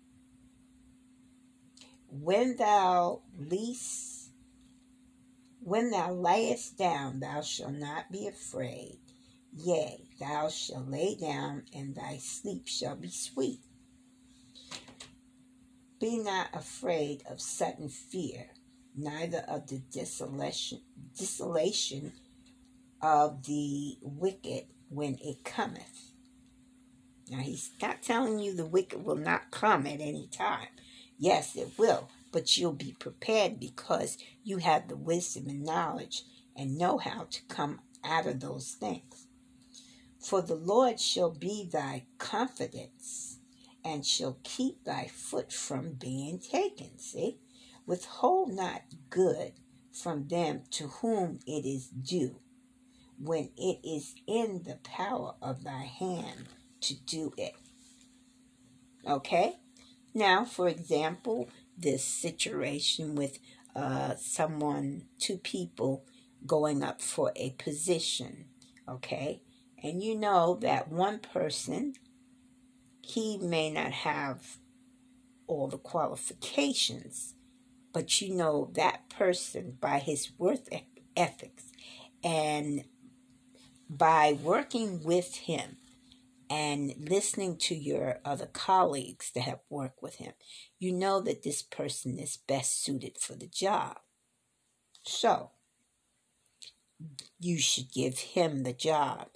When 2.08 2.56
thou 2.56 3.22
least, 3.38 4.30
when 5.60 5.92
thou 5.92 6.14
layest 6.14 6.78
down, 6.78 7.20
thou 7.20 7.42
shalt 7.42 7.74
not 7.74 8.12
be 8.12 8.28
afraid. 8.28 9.00
Yea, 9.56 10.02
thou 10.20 10.50
shalt 10.50 10.90
lay 10.90 11.16
down, 11.16 11.64
and 11.74 11.96
thy 11.96 12.18
sleep 12.18 12.68
shall 12.68 12.96
be 12.96 13.10
sweet. 13.10 13.60
Be 16.00 16.18
not 16.18 16.48
afraid 16.54 17.24
of 17.30 17.40
sudden 17.40 17.88
fear, 17.90 18.50
neither 18.96 19.46
of 19.48 19.68
the 19.68 19.78
desolation, 19.78 20.82
desolation 21.18 22.14
of 23.02 23.46
the 23.46 23.98
wicked 24.02 24.66
when 24.90 25.18
it 25.22 25.44
cometh. 25.44 26.12
Now, 27.30 27.40
he's 27.40 27.72
not 27.82 28.02
telling 28.02 28.40
you 28.40 28.56
the 28.56 28.66
wicked 28.66 29.04
will 29.06 29.16
not 29.16 29.52
come 29.52 29.88
at 29.88 30.02
any 30.02 30.28
time. 30.28 30.68
Yes, 31.18 31.56
it 31.56 31.70
will, 31.78 32.10
but 32.32 32.58
you'll 32.58 32.74
be 32.74 32.96
prepared 33.00 33.60
because 33.60 34.18
you 34.44 34.58
have 34.58 34.88
the 34.88 34.98
wisdom 34.98 35.48
and 35.48 35.64
knowledge 35.64 36.24
and 36.56 36.78
know 36.78 36.98
how 36.98 37.28
to 37.30 37.42
come 37.48 37.80
out 38.04 38.26
of 38.26 38.40
those 38.40 38.72
things. 38.72 39.23
For 40.24 40.42
the 40.42 40.56
Lord 40.56 41.02
shall 41.02 41.32
be 41.32 41.70
thy 41.70 42.06
confidence 42.18 43.40
and 43.84 44.06
shall 44.06 44.38
keep 44.44 44.86
thy 44.86 45.08
foot 45.14 45.52
from 45.52 45.94
being 45.94 46.40
taken. 46.40 46.98
See? 46.98 47.40
Withhold 47.86 48.54
not 48.54 48.84
good 49.10 49.52
from 49.92 50.30
them 50.30 50.62
to 50.72 50.88
whom 50.88 51.40
it 51.46 51.66
is 51.66 51.88
due, 51.88 52.40
when 53.20 53.50
it 53.58 53.80
is 53.84 54.16
in 54.26 54.64
the 54.66 54.80
power 54.84 55.36
of 55.42 55.66
thy 55.66 55.84
hand 55.84 56.48
to 56.82 56.96
do 56.96 57.34
it. 57.38 57.56
Okay? 59.06 59.58
Now, 60.14 60.46
for 60.46 60.70
example, 60.70 61.50
this 61.78 62.06
situation 62.06 63.16
with 63.16 63.40
uh, 63.76 64.16
someone, 64.16 65.04
two 65.20 65.38
people 65.38 66.06
going 66.48 66.82
up 66.82 67.02
for 67.02 67.34
a 67.36 67.52
position, 67.52 68.46
okay? 68.88 69.42
And 69.84 70.02
you 70.02 70.16
know 70.16 70.58
that 70.62 70.90
one 70.92 71.20
person, 71.20 71.94
he 73.02 73.38
may 73.38 73.70
not 73.70 73.92
have 73.92 74.58
all 75.48 75.68
the 75.68 75.78
qualifications, 75.78 77.36
but 77.94 78.22
you 78.22 78.34
know 78.34 78.72
that 78.76 79.10
person 79.10 79.78
by 79.80 80.00
his 80.00 80.32
worth 80.38 80.70
ethics 81.18 81.66
and 82.24 82.86
by 83.90 84.38
working 84.42 85.04
with 85.04 85.36
him 85.36 85.78
and 86.50 86.94
listening 86.98 87.58
to 87.58 87.76
your 87.76 88.20
other 88.26 88.48
colleagues 88.48 89.32
that 89.36 89.42
have 89.42 89.62
worked 89.70 90.02
with 90.02 90.16
him, 90.16 90.34
you 90.80 90.94
know 90.94 91.22
that 91.22 91.44
this 91.44 91.62
person 91.62 92.20
is 92.20 92.38
best 92.38 92.84
suited 92.84 93.18
for 93.18 93.36
the 93.36 93.48
job. 93.48 93.98
So, 95.04 95.52
you 97.40 97.60
should 97.60 97.92
give 97.92 98.20
him 98.20 98.64
the 98.64 98.74
job. 98.74 99.30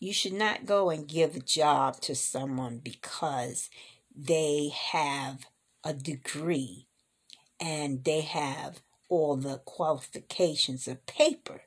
You 0.00 0.14
should 0.14 0.32
not 0.32 0.64
go 0.64 0.88
and 0.88 1.06
give 1.06 1.36
a 1.36 1.40
job 1.40 2.00
to 2.00 2.14
someone 2.14 2.78
because 2.78 3.68
they 4.16 4.70
have 4.74 5.44
a 5.84 5.92
degree 5.92 6.86
and 7.60 8.02
they 8.02 8.22
have 8.22 8.80
all 9.10 9.36
the 9.36 9.58
qualifications 9.58 10.88
of 10.88 11.04
paper 11.04 11.60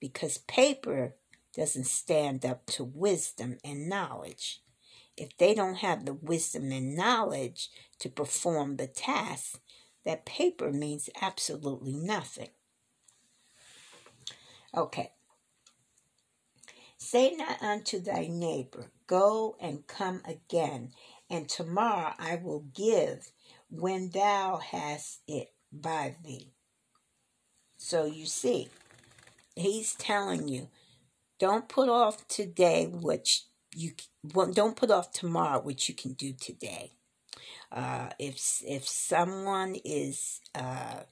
because 0.00 0.38
paper 0.38 1.14
doesn't 1.54 1.86
stand 1.86 2.46
up 2.46 2.64
to 2.66 2.84
wisdom 2.84 3.58
and 3.62 3.86
knowledge. 3.86 4.62
If 5.14 5.36
they 5.36 5.54
don't 5.54 5.76
have 5.76 6.06
the 6.06 6.14
wisdom 6.14 6.72
and 6.72 6.96
knowledge 6.96 7.68
to 7.98 8.08
perform 8.08 8.76
the 8.76 8.86
task, 8.86 9.60
that 10.06 10.24
paper 10.24 10.72
means 10.72 11.10
absolutely 11.20 11.96
nothing. 11.96 12.50
Okay. 14.74 15.10
Say 16.98 17.34
not 17.36 17.62
unto 17.62 18.00
thy 18.00 18.26
neighbor, 18.26 18.90
Go 19.06 19.56
and 19.58 19.86
come 19.86 20.20
again, 20.26 20.90
and 21.30 21.48
tomorrow 21.48 22.12
I 22.18 22.36
will 22.36 22.66
give 22.74 23.30
when 23.70 24.10
thou 24.10 24.58
hast 24.58 25.20
it 25.26 25.48
by 25.72 26.16
thee. 26.22 26.52
So 27.78 28.04
you 28.04 28.26
see, 28.26 28.68
he's 29.56 29.94
telling 29.94 30.48
you, 30.48 30.68
don't 31.38 31.68
put 31.68 31.88
off 31.88 32.28
today 32.28 32.86
what 32.86 33.28
you 33.74 33.92
don't 34.52 34.76
put 34.76 34.90
off 34.90 35.12
tomorrow 35.12 35.60
what 35.60 35.88
you 35.88 35.94
can 35.94 36.12
do 36.12 36.32
today. 36.32 36.92
Uh, 37.72 38.10
if 38.18 38.62
if 38.66 38.86
someone 38.86 39.76
is 39.84 40.40
uh, 40.54 41.02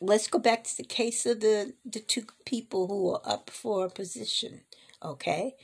let's 0.00 0.28
go 0.28 0.38
back 0.38 0.64
to 0.64 0.76
the 0.76 0.84
case 0.84 1.24
of 1.26 1.40
the 1.40 1.74
the 1.84 2.00
two 2.00 2.24
people 2.44 2.86
who 2.86 3.10
are 3.14 3.22
up 3.24 3.50
for 3.50 3.86
a 3.86 3.90
position 3.90 4.62
okay? 5.02 5.54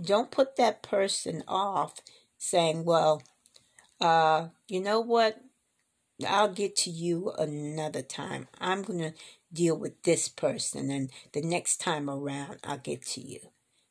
Don't 0.00 0.30
put 0.30 0.56
that 0.56 0.82
person 0.82 1.42
off 1.46 1.94
saying 2.38 2.84
well 2.84 3.22
uh 4.00 4.48
you 4.68 4.80
know 4.80 5.00
what? 5.00 5.40
I'll 6.26 6.52
get 6.52 6.76
to 6.76 6.90
you 6.90 7.32
another 7.36 8.02
time. 8.02 8.46
I'm 8.60 8.82
going 8.82 9.00
to 9.00 9.12
deal 9.52 9.76
with 9.76 10.02
this 10.04 10.28
person 10.28 10.90
and 10.90 11.10
the 11.32 11.42
next 11.42 11.78
time 11.78 12.08
around 12.08 12.58
i'll 12.64 12.78
get 12.78 13.04
to 13.06 13.20
you. 13.20 13.40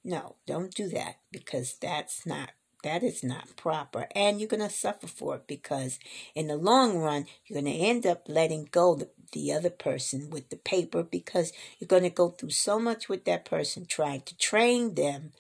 No 0.04 0.38
don't 0.48 0.74
do 0.74 0.88
that 0.90 1.18
because 1.32 1.76
that's 1.80 2.26
not 2.26 2.52
that 2.84 3.04
is 3.04 3.24
not 3.24 3.56
proper. 3.56 4.08
And 4.16 4.40
you're 4.40 4.50
going 4.50 4.68
to 4.68 4.70
suffer 4.70 5.08
for 5.08 5.36
it 5.36 5.48
because 5.48 6.00
in 6.36 6.48
the 6.48 6.58
long 6.58 6.98
run, 6.98 7.26
you're 7.46 7.62
going 7.62 7.74
to 7.74 7.80
end 7.80 8.06
up 8.06 8.24
letting 8.28 8.70
go 8.72 8.96
the, 8.96 9.10
the 9.34 9.54
other 9.54 9.70
person 9.70 10.30
with 10.30 10.50
the 10.50 10.58
paper 10.58 11.04
because 11.04 11.54
you're 11.80 11.88
going 11.88 12.04
to 12.04 12.10
go 12.10 12.30
through 12.30 12.52
so 12.52 12.80
much 12.80 13.10
with 13.10 13.26
that 13.26 13.46
person 13.46 13.86
trying 13.86 14.22
to 14.22 14.38
train 14.38 14.96
them 14.96 15.32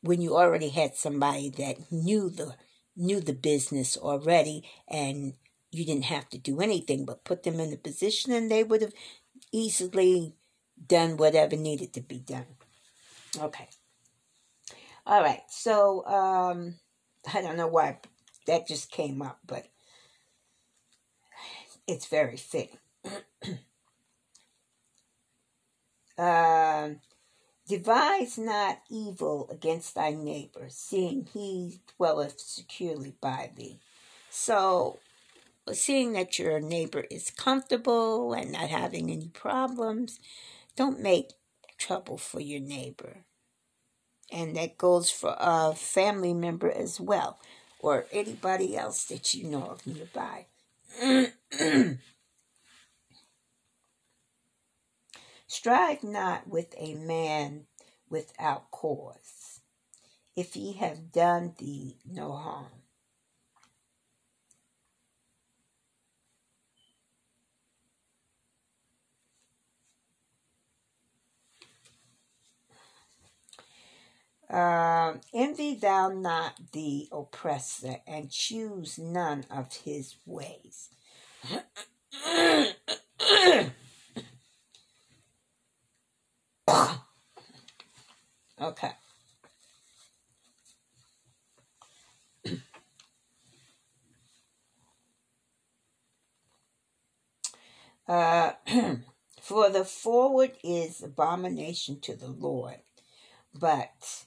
when 0.00 0.20
you 0.20 0.36
already 0.36 0.68
had 0.68 0.94
somebody 0.94 1.50
that 1.50 1.90
knew 1.90 2.30
the 2.30 2.54
knew 2.98 3.20
the 3.20 3.34
business 3.34 3.96
already 3.96 4.64
and 4.88 5.34
you 5.70 5.84
didn't 5.84 6.06
have 6.06 6.26
to 6.30 6.38
do 6.38 6.62
anything 6.62 7.04
but 7.04 7.24
put 7.24 7.42
them 7.42 7.60
in 7.60 7.70
the 7.70 7.76
position 7.76 8.32
and 8.32 8.50
they 8.50 8.64
would 8.64 8.80
have 8.80 8.94
easily 9.52 10.34
done 10.86 11.16
whatever 11.18 11.56
needed 11.56 11.92
to 11.92 12.00
be 12.00 12.18
done. 12.18 12.46
Okay. 13.38 13.68
All 15.06 15.22
right. 15.22 15.42
So 15.48 16.04
um, 16.06 16.74
I 17.32 17.40
don't 17.40 17.56
know 17.56 17.68
why 17.68 17.98
that 18.46 18.66
just 18.66 18.90
came 18.90 19.22
up, 19.22 19.38
but 19.46 19.66
it's 21.86 22.06
very 22.06 22.36
fitting. 22.36 22.78
uh, 26.18 26.88
Devise 27.68 28.38
not 28.38 28.78
evil 28.88 29.48
against 29.50 29.94
thy 29.96 30.12
neighbor, 30.12 30.66
seeing 30.68 31.28
he 31.32 31.80
dwelleth 31.96 32.38
securely 32.38 33.14
by 33.20 33.50
thee. 33.56 33.80
So, 34.30 35.00
seeing 35.72 36.12
that 36.12 36.38
your 36.38 36.60
neighbor 36.60 37.06
is 37.10 37.30
comfortable 37.30 38.32
and 38.34 38.52
not 38.52 38.68
having 38.68 39.10
any 39.10 39.28
problems, 39.28 40.20
don't 40.76 41.00
make 41.00 41.32
trouble 41.76 42.18
for 42.18 42.40
your 42.40 42.60
neighbor 42.60 43.24
and 44.32 44.56
that 44.56 44.78
goes 44.78 45.10
for 45.10 45.36
a 45.38 45.74
family 45.74 46.34
member 46.34 46.70
as 46.70 47.00
well, 47.00 47.38
or 47.80 48.06
anybody 48.12 48.76
else 48.76 49.04
that 49.04 49.34
you 49.34 49.44
know 49.48 49.64
of 49.64 49.86
nearby. 49.86 50.46
Strive 55.46 56.02
not 56.02 56.48
with 56.48 56.74
a 56.76 56.94
man 56.94 57.66
without 58.10 58.70
cause, 58.70 59.60
if 60.34 60.54
he 60.54 60.72
have 60.74 61.12
done 61.12 61.54
thee 61.58 61.96
no 62.04 62.32
harm. 62.32 62.85
Uh, 74.48 75.14
envy 75.34 75.74
thou 75.74 76.08
not 76.08 76.54
the 76.72 77.08
oppressor, 77.10 77.96
and 78.06 78.30
choose 78.30 78.98
none 78.98 79.44
of 79.50 79.72
his 79.74 80.16
ways. 80.24 80.90
okay. 88.60 88.92
Uh, 98.08 98.52
for 99.40 99.68
the 99.68 99.84
forward 99.84 100.52
is 100.62 101.02
abomination 101.02 101.98
to 102.00 102.14
the 102.14 102.28
Lord, 102.28 102.78
but 103.52 104.25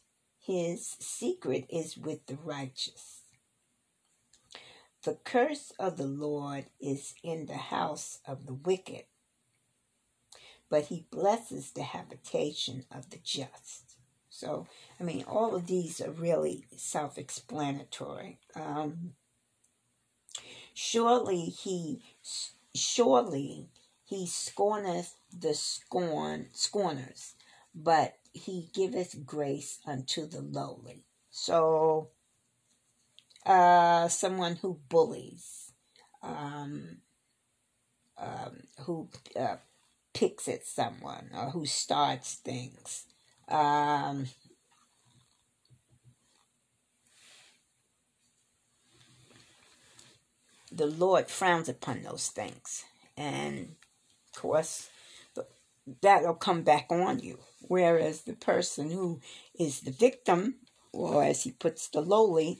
his 0.50 0.96
secret 1.00 1.66
is 1.70 1.96
with 1.96 2.26
the 2.26 2.38
righteous. 2.44 3.22
The 5.04 5.16
curse 5.24 5.72
of 5.78 5.98
the 5.98 6.08
Lord 6.08 6.66
is 6.82 7.14
in 7.24 7.46
the 7.46 7.58
house 7.58 8.20
of 8.26 8.48
the 8.48 8.56
wicked, 8.56 9.04
but 10.70 10.86
he 10.86 11.06
blesses 11.12 11.72
the 11.72 11.84
habitation 11.84 12.86
of 12.92 13.12
the 13.12 13.20
just. 13.24 13.98
So, 14.30 14.68
I 15.00 15.04
mean, 15.04 15.24
all 15.28 15.56
of 15.56 15.68
these 15.68 16.02
are 16.02 16.12
really 16.12 16.66
self 16.76 17.18
explanatory. 17.18 18.40
Um, 18.56 19.14
Surely 20.82 21.42
he, 21.42 22.02
surely 22.74 23.68
he 24.06 24.26
scorneth 24.26 25.16
the 25.38 25.54
scorn 25.54 26.48
scorners, 26.54 27.36
but 27.76 28.19
he 28.34 28.70
giveth 28.74 29.26
grace 29.26 29.80
unto 29.86 30.28
the 30.28 30.42
lowly. 30.42 31.04
So, 31.30 32.10
uh, 33.46 34.08
someone 34.08 34.58
who 34.58 34.80
bullies, 34.90 35.72
um, 36.22 36.98
um, 38.18 38.60
who 38.82 39.10
uh, 39.38 39.58
picks 40.14 40.48
at 40.48 40.66
someone, 40.66 41.30
or 41.34 41.52
who 41.52 41.66
starts 41.66 42.36
things. 42.36 43.06
Um, 43.48 44.28
the 50.72 50.86
Lord 50.86 51.30
frowns 51.30 51.70
upon 51.70 52.04
those 52.04 52.28
things. 52.30 52.86
And 53.18 53.76
of 54.34 54.42
course, 54.42 54.90
that'll 56.02 56.36
come 56.36 56.64
back 56.64 56.88
on 56.90 57.20
you. 57.20 57.40
Whereas 57.62 58.22
the 58.22 58.34
person 58.34 58.92
who 58.92 59.22
is 59.58 59.82
the 59.82 59.92
victim, 59.92 60.56
or 60.92 61.24
as 61.24 61.44
he 61.44 61.52
puts 61.52 61.88
the 61.88 62.02
lowly, 62.02 62.60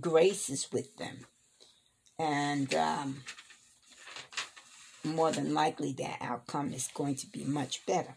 grace 0.00 0.50
is 0.50 0.72
with 0.72 0.96
them. 0.96 1.26
And 2.18 2.74
um, 2.74 3.22
more 5.04 5.30
than 5.32 5.54
likely, 5.54 5.92
that 5.94 6.18
outcome 6.20 6.72
is 6.72 6.88
going 6.92 7.16
to 7.16 7.26
be 7.26 7.44
much 7.44 7.84
better. 7.86 8.16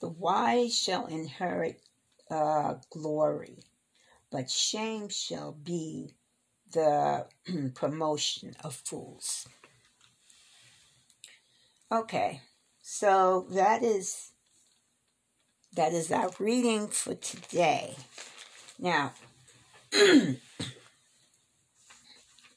The 0.00 0.08
wise 0.08 0.78
shall 0.78 1.06
inherit 1.06 1.82
uh, 2.30 2.74
glory 2.90 3.58
but 4.30 4.50
shame 4.50 5.08
shall 5.08 5.52
be 5.52 6.14
the 6.72 7.26
promotion 7.74 8.54
of 8.62 8.74
fools. 8.74 9.48
Okay, 11.92 12.40
so 12.80 13.46
that 13.50 13.82
is 13.82 14.30
that 15.74 15.92
is 15.92 16.12
our 16.12 16.30
reading 16.38 16.86
for 16.86 17.16
today. 17.16 17.96
Now, 18.78 19.12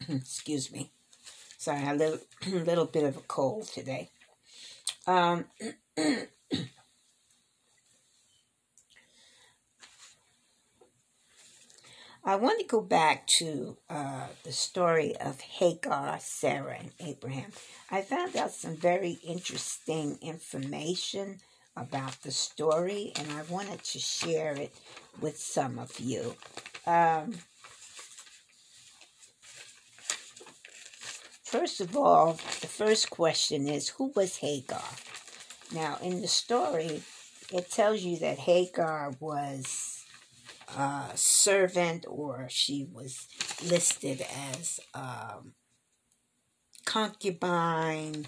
excuse 0.07 0.71
me. 0.71 0.91
Sorry, 1.57 1.83
a 1.83 1.93
little 1.93 2.19
little 2.47 2.85
bit 2.85 3.05
of 3.05 3.17
a 3.17 3.21
cold 3.21 3.67
today. 3.69 4.11
Um, 5.07 5.45
I 12.25 12.37
want 12.37 12.61
to 12.61 12.65
go 12.65 12.79
back 12.79 13.27
to 13.39 13.75
uh, 13.89 14.27
the 14.45 14.53
story 14.53 15.13
of 15.17 15.41
Hagar, 15.41 16.19
Sarah, 16.21 16.77
and 16.79 16.91
Abraham. 17.01 17.51
I 17.91 18.01
found 18.01 18.37
out 18.37 18.51
some 18.51 18.77
very 18.77 19.19
interesting 19.27 20.17
information 20.21 21.39
about 21.75 22.21
the 22.21 22.31
story, 22.31 23.11
and 23.17 23.29
I 23.33 23.41
wanted 23.51 23.83
to 23.83 23.99
share 23.99 24.53
it 24.53 24.73
with 25.19 25.37
some 25.37 25.77
of 25.77 25.99
you. 25.99 26.35
Um, 26.87 27.39
first 31.43 31.81
of 31.81 31.97
all, 31.97 32.39
the 32.61 32.67
first 32.67 33.09
question 33.09 33.67
is 33.67 33.89
Who 33.89 34.13
was 34.15 34.37
Hagar? 34.37 34.81
Now, 35.73 35.97
in 36.01 36.21
the 36.21 36.29
story, 36.29 37.03
it 37.51 37.69
tells 37.69 38.01
you 38.01 38.17
that 38.19 38.39
Hagar 38.39 39.11
was 39.19 39.92
servant 41.15 42.05
or 42.07 42.47
she 42.49 42.87
was 42.91 43.27
listed 43.63 44.25
as 44.53 44.79
um, 44.93 45.53
concubine, 46.85 48.25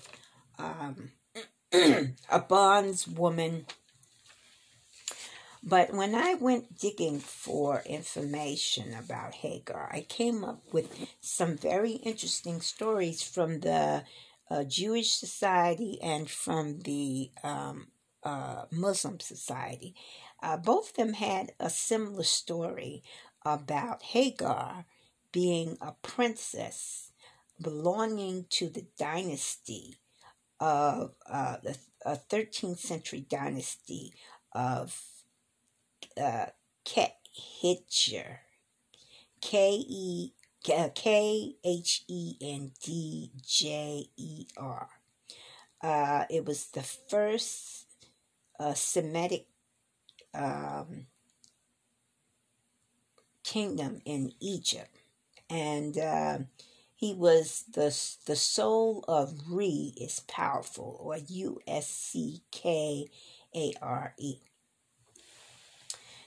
um, 0.58 1.12
a 1.74 2.40
bondswoman. 2.40 3.66
But 5.68 5.94
when 5.94 6.14
I 6.14 6.36
went 6.36 6.78
digging 6.78 7.20
for 7.20 7.82
information 7.88 8.94
about 8.94 9.34
Hagar, 9.34 9.90
I 9.92 10.02
came 10.02 10.44
up 10.44 10.62
with 10.72 10.96
some 11.22 11.58
very 11.58 11.94
interesting 11.94 12.62
stories 12.62 13.24
from 13.24 13.62
the 13.62 14.04
uh, 14.50 14.64
Jewish 14.64 15.12
Society 15.12 15.98
and 16.04 16.30
from 16.30 16.82
the 16.82 17.32
um, 17.44 17.88
uh, 18.24 18.66
Muslim 18.72 19.20
Society. 19.20 19.96
Uh, 20.46 20.56
both 20.58 20.90
of 20.90 20.96
them 20.96 21.14
had 21.14 21.54
a 21.60 21.72
similar 21.72 22.22
story 22.22 23.02
about 23.44 24.04
Hagar 24.04 24.86
being 25.32 25.76
a 25.82 25.94
princess 26.04 27.12
belonging 27.60 28.46
to 28.52 28.70
the 28.70 28.86
dynasty 28.96 29.96
of 30.60 31.16
uh, 31.28 31.58
the 31.64 31.76
13th 32.06 32.78
century 32.78 33.26
dynasty 33.28 34.14
of 34.54 35.02
uh. 36.16 36.46
K 39.42 39.86
E 39.88 40.32
K 40.64 41.56
H 41.64 42.04
E 42.08 42.36
N 42.40 42.72
D 42.84 43.32
J 43.44 44.10
E 44.16 44.46
R. 44.56 44.90
Uh, 45.82 46.26
it 46.30 46.46
was 46.46 46.68
the 46.68 46.84
first 46.84 47.88
uh, 48.60 48.76
Semitic 48.76 49.48
um, 50.36 51.08
kingdom 53.44 54.02
in 54.06 54.34
Egypt, 54.40 54.98
and 55.50 55.98
uh, 55.98 56.38
he 56.96 57.14
was 57.14 57.66
the 57.74 57.96
the 58.26 58.36
soul 58.36 59.04
of 59.08 59.42
Re 59.50 59.94
is 60.00 60.22
powerful, 60.22 60.98
or 61.00 61.18
U 61.18 61.60
S 61.68 61.88
C 61.88 62.42
K 62.52 63.08
A 63.56 63.74
R 63.82 64.14
E. 64.18 64.36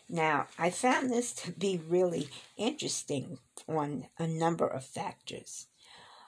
Now, 0.08 0.46
I 0.58 0.70
found 0.70 1.10
this 1.10 1.32
to 1.34 1.52
be 1.52 1.80
really 1.86 2.30
interesting 2.56 3.38
on 3.68 4.06
a 4.18 4.26
number 4.26 4.66
of 4.66 4.84
factors. 4.84 5.66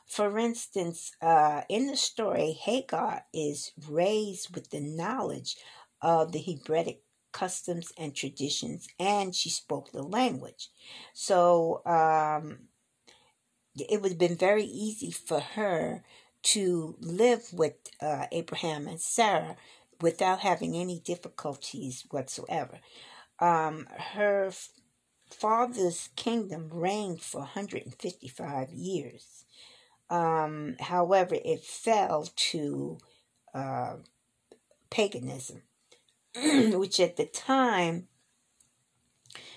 For 0.06 0.38
instance, 0.38 1.12
uh, 1.22 1.62
in 1.68 1.86
the 1.86 1.96
story, 1.96 2.52
Hagar 2.52 3.24
is 3.32 3.72
raised 3.88 4.54
with 4.54 4.70
the 4.70 4.80
knowledge 4.80 5.56
of 6.02 6.32
the 6.32 6.40
Hebraic 6.40 7.02
customs 7.32 7.92
and 7.98 8.14
traditions, 8.14 8.88
and 8.98 9.34
she 9.34 9.50
spoke 9.50 9.92
the 9.92 10.02
language. 10.02 10.68
So 11.12 11.82
um, 11.86 12.68
it 13.76 14.02
would 14.02 14.12
have 14.12 14.18
been 14.18 14.36
very 14.36 14.64
easy 14.64 15.10
for 15.10 15.40
her 15.40 16.02
to 16.42 16.96
live 17.00 17.52
with 17.52 17.74
uh, 18.00 18.26
Abraham 18.32 18.86
and 18.88 19.00
Sarah 19.00 19.56
without 20.00 20.40
having 20.40 20.76
any 20.76 21.00
difficulties 21.00 22.04
whatsoever. 22.10 22.80
Um, 23.38 23.86
her 24.14 24.50
father's 25.30 26.08
kingdom 26.16 26.70
reigned 26.72 27.22
for 27.22 27.40
155 27.40 28.70
years. 28.72 29.44
Um, 30.08 30.76
however, 30.80 31.36
it 31.44 31.62
fell 31.62 32.28
to 32.34 32.98
uh, 33.54 33.96
paganism. 34.90 35.62
which 36.78 37.00
at 37.00 37.16
the 37.16 37.26
time, 37.26 38.08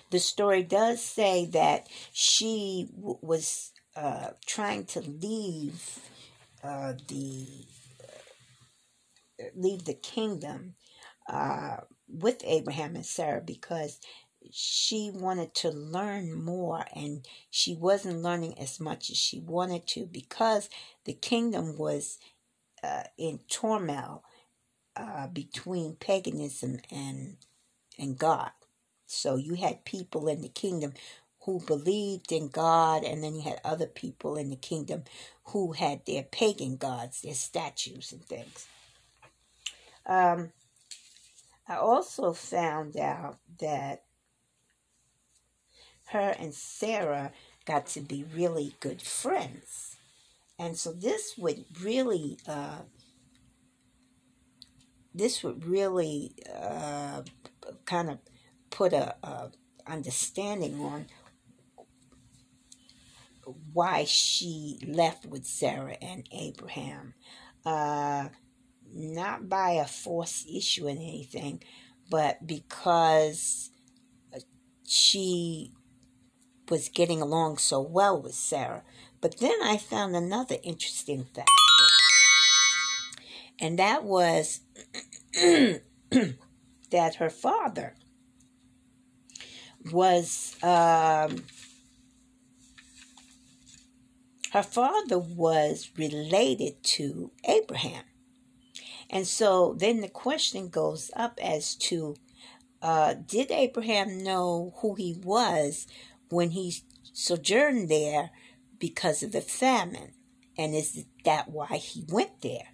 the 0.10 0.20
story 0.20 0.64
does 0.64 1.04
say 1.04 1.46
that 1.48 1.88
she 2.12 2.90
w- 2.96 3.20
was 3.22 3.72
uh, 3.96 4.30
trying 4.46 4.86
to 4.86 5.02
leave 5.02 6.00
uh, 6.64 6.94
the 7.08 7.48
uh, 9.40 9.46
leave 9.56 9.86
the 9.86 9.94
kingdom 9.94 10.76
uh, 11.28 11.78
with 12.08 12.44
Abraham 12.46 12.96
and 12.96 13.06
Sarah 13.06 13.42
because 13.42 14.00
she 14.52 15.12
wanted 15.14 15.54
to 15.56 15.70
learn 15.70 16.34
more 16.34 16.86
and 16.96 17.26
she 17.50 17.76
wasn't 17.76 18.22
learning 18.22 18.60
as 18.60 18.80
much 18.80 19.10
as 19.10 19.18
she 19.18 19.40
wanted 19.40 19.88
to 19.88 20.06
because 20.06 20.70
the 21.06 21.14
kingdom 21.14 21.78
was 21.78 22.18
uh, 22.84 23.04
in 23.18 23.40
turmoil 23.50 24.24
uh, 24.95 25.27
between 25.27 25.95
paganism 25.95 26.79
and 26.91 27.38
and 27.97 28.17
God. 28.17 28.51
So 29.08 29.36
you 29.36 29.56
had 29.56 29.86
people 29.86 30.27
in 30.27 30.41
the 30.41 30.49
kingdom 30.49 30.93
who 31.41 31.60
believed 31.65 32.32
in 32.32 32.47
God, 32.49 33.03
and 33.03 33.23
then 33.23 33.36
you 33.36 33.41
had 33.41 33.60
other 33.63 33.88
people 33.88 34.38
in 34.38 34.49
the 34.49 34.56
kingdom 34.56 35.03
who 35.45 35.73
had 35.73 36.06
their 36.06 36.23
pagan 36.23 36.77
gods, 36.77 37.21
their 37.21 37.34
statues 37.36 38.12
and 38.12 38.23
things. 38.23 38.67
Um, 40.06 40.51
I 41.67 41.75
also 41.77 42.34
found 42.34 42.97
out 42.97 43.38
that 43.60 44.03
her 46.08 46.36
and 46.39 46.53
Sarah 46.53 47.32
got 47.65 47.88
to 47.88 48.01
be 48.01 48.25
really 48.36 48.75
good 48.79 49.01
friends. 49.01 49.97
And 50.60 50.77
so 50.77 50.93
this 50.93 51.36
would 51.38 51.65
really 51.82 52.38
uh, 52.47 52.79
this 55.13 55.43
would 55.43 55.65
really 55.65 56.36
uh, 56.54 57.21
kind 57.86 58.10
of 58.10 58.19
put 58.69 58.93
a, 58.93 59.15
a, 59.23 59.52
understanding 59.86 60.80
on 60.80 61.06
why 63.73 64.06
she 64.06 64.80
left 64.88 65.26
with 65.26 65.45
Sarah 65.45 65.97
and 66.02 66.28
Abraham. 66.32 67.13
Uh, 67.65 68.30
not 68.93 69.49
by 69.49 69.71
a 69.71 69.86
forced 69.86 70.47
issue 70.47 70.88
or 70.88 70.91
anything, 70.91 71.62
but 72.10 72.45
because 72.45 73.71
she 74.86 75.71
was 76.69 76.89
getting 76.89 77.21
along 77.21 77.58
so 77.58 77.82
well 77.82 78.21
with 78.21 78.36
Sarah. 78.36 78.84
But 79.21 79.39
then 79.39 79.56
I 79.63 79.78
found 79.78 80.15
another 80.15 80.58
interesting 80.63 81.23
factor, 81.23 81.52
and 83.60 83.80
that 83.80 84.04
was 84.04 84.62
that 86.92 87.16
her 87.16 87.30
father 87.30 87.96
was 89.92 90.56
um, 90.64 91.44
her 94.52 94.64
father 94.64 95.20
was 95.20 95.92
related 95.98 96.84
to 96.84 97.32
Abraham. 97.46 98.04
And 99.10 99.28
so 99.28 99.76
then 99.78 100.02
the 100.02 100.10
question 100.10 100.70
goes 100.70 101.12
up 101.16 101.40
as 101.42 101.76
to 101.76 102.16
uh, 102.82 103.14
did 103.14 103.50
Abraham 103.50 104.24
know 104.24 104.74
who 104.78 104.96
he 104.96 105.16
was 105.24 105.88
when 106.30 106.52
he 106.52 106.76
sojourned 107.14 107.90
there 107.90 108.32
because 108.78 109.24
of 109.24 109.32
the 109.32 109.42
famine? 109.42 110.12
And 110.58 110.76
is 110.76 111.06
that 111.26 111.50
why 111.50 111.78
he 111.78 112.04
went 112.10 112.42
there? 112.42 112.68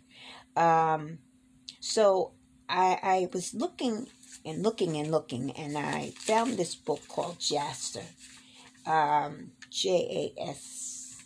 Um, 0.56 1.20
so 1.80 2.34
I, 2.68 3.00
I 3.02 3.30
was 3.34 3.54
looking 3.54 4.08
and 4.46 4.64
looking 4.64 4.98
and 4.98 5.12
looking, 5.12 5.52
and 5.52 5.78
I 5.78 6.12
found 6.16 6.54
this 6.58 6.76
book 6.76 7.02
called 7.08 7.40
Jasher, 7.40 8.06
um, 8.86 9.52
J 9.70 10.34
A 10.38 10.50
S 10.50 11.24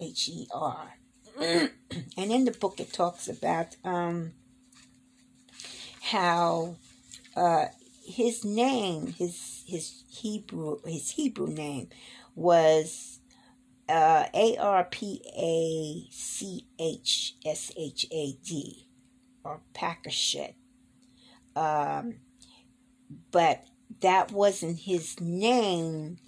H 0.00 0.28
E 0.28 0.46
R. 0.52 0.94
and 1.40 1.70
in 2.16 2.44
the 2.44 2.56
book, 2.58 2.80
it 2.80 2.92
talks 2.92 3.28
about 3.28 3.76
um, 3.84 4.32
how 6.02 6.76
uh, 7.36 7.66
his 8.04 8.44
name, 8.44 9.14
his 9.18 9.62
his 9.66 10.04
Hebrew 10.08 10.78
his 10.84 11.10
Hebrew 11.10 11.48
name 11.48 11.88
was 12.34 13.20
uh, 13.88 14.24
A 14.34 14.56
R 14.56 14.84
P 14.84 15.22
A 15.36 16.12
C 16.12 16.66
H 16.78 17.36
S 17.44 17.72
H 17.76 18.06
A 18.12 18.32
D 18.44 18.87
or 19.48 19.60
Pakashet. 19.74 20.54
Um, 21.56 22.16
but 23.32 23.64
that 24.02 24.30
wasn't 24.30 24.80
his 24.80 25.18
name 25.20 26.18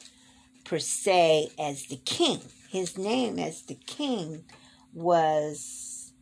per 0.64 0.78
se 0.78 1.50
as 1.58 1.86
the 1.86 1.96
king. 1.96 2.40
His 2.70 2.96
name 2.96 3.38
as 3.38 3.62
the 3.62 3.74
king 3.74 4.44
was 4.94 6.12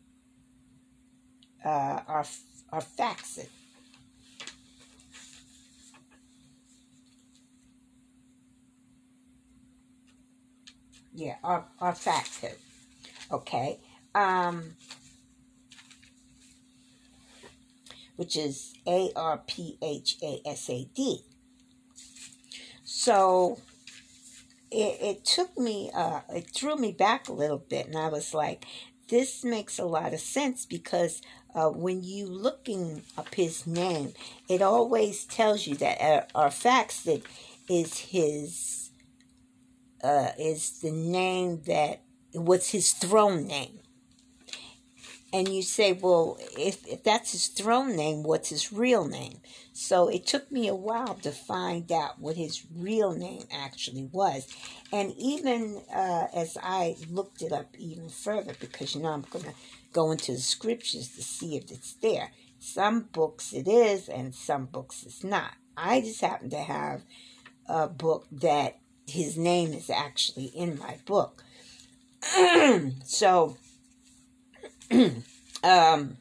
uh, 1.65 2.01
our 2.09 2.25
Arphaxad. 2.73 3.49
Yeah, 11.15 11.37
Arphaxad. 11.45 12.57
Okay. 13.31 13.79
Um, 14.15 14.75
which 18.19 18.37
is 18.37 18.75
A 18.85 19.13
R 19.15 19.39
P 19.47 19.79
H 19.81 20.17
A 20.25 20.41
S 20.45 20.69
A 20.69 20.89
D. 20.93 21.21
So 22.83 23.61
it, 24.73 24.99
it 25.01 25.25
took 25.25 25.57
me, 25.57 25.93
uh, 25.95 26.23
it 26.29 26.51
threw 26.53 26.75
me 26.75 26.91
back 26.91 27.29
a 27.29 27.33
little 27.33 27.59
bit, 27.59 27.87
and 27.87 27.97
I 27.97 28.09
was 28.09 28.35
like, 28.35 28.67
this 29.09 29.45
makes 29.45 29.79
a 29.79 29.85
lot 29.85 30.13
of 30.13 30.19
sense 30.19 30.67
because 30.67 31.23
uh, 31.55 31.69
when 31.69 32.03
you 32.03 32.27
looking 32.27 33.03
up 33.17 33.37
his 33.37 33.69
name, 33.69 34.15
it 34.49 34.63
always 34.63 35.25
tells 35.25 35.69
you 35.69 35.77
that 35.77 36.01
uh, 36.01 36.23
Arphaxad 36.35 37.05
that 37.05 37.23
is 37.69 37.99
his 37.99 38.91
uh, 40.03 40.31
is 40.37 40.81
the 40.81 40.91
name 40.91 41.63
that 41.69 42.03
was 42.35 42.71
his 42.71 42.93
throne 42.93 43.47
name 43.47 43.79
and 45.33 45.49
you 45.49 45.63
say, 45.63 45.93
well, 45.93 46.39
if, 46.57 46.87
if 46.87 47.05
that's 47.05 47.33
his 47.33 47.49
throne 47.49 47.95
name, 47.97 48.23
what's 48.23 48.49
his 48.49 48.73
real 48.73 49.07
name? 49.07 49.41
So 49.75 50.09
it 50.09 50.27
took 50.27 50.51
me 50.51 50.69
a 50.69 50.75
while 50.75 51.15
to 51.17 51.31
find 51.31 51.91
out 51.93 52.19
what 52.19 52.37
his 52.37 52.65
real 52.75 53.13
name 53.13 53.45
actually 53.53 54.09
was. 54.11 54.49
And 54.91 55.15
even 55.19 55.83
uh, 55.95 56.29
as 56.35 56.57
I 56.63 56.97
looked 57.11 57.43
it 57.43 57.53
up 57.53 57.75
even 57.79 58.09
further, 58.09 58.55
because 58.59 58.95
you 58.95 59.03
know 59.03 59.11
I'm 59.11 59.27
going 59.31 59.45
to 59.45 59.55
go 59.93 60.11
into 60.11 60.33
the 60.33 60.39
scriptures 60.39 61.09
to 61.17 61.23
see 61.23 61.57
if 61.57 61.71
it's 61.71 61.93
there. 61.95 62.31
Some 62.59 63.03
books 63.13 63.53
it 63.53 63.69
is, 63.69 64.09
and 64.09 64.35
some 64.35 64.67
books 64.67 65.05
it's 65.05 65.23
not. 65.23 65.53
I 65.77 66.01
just 66.01 66.21
happen 66.21 66.51
to 66.51 66.59
have 66.59 67.03
a 67.69 67.87
book 67.87 68.27
that 68.33 68.79
his 69.07 69.37
name 69.37 69.73
is 69.73 69.91
actually 69.91 70.47
in 70.47 70.79
my 70.79 70.97
book. 71.05 71.45
so 73.05 73.57
um, 75.63 76.17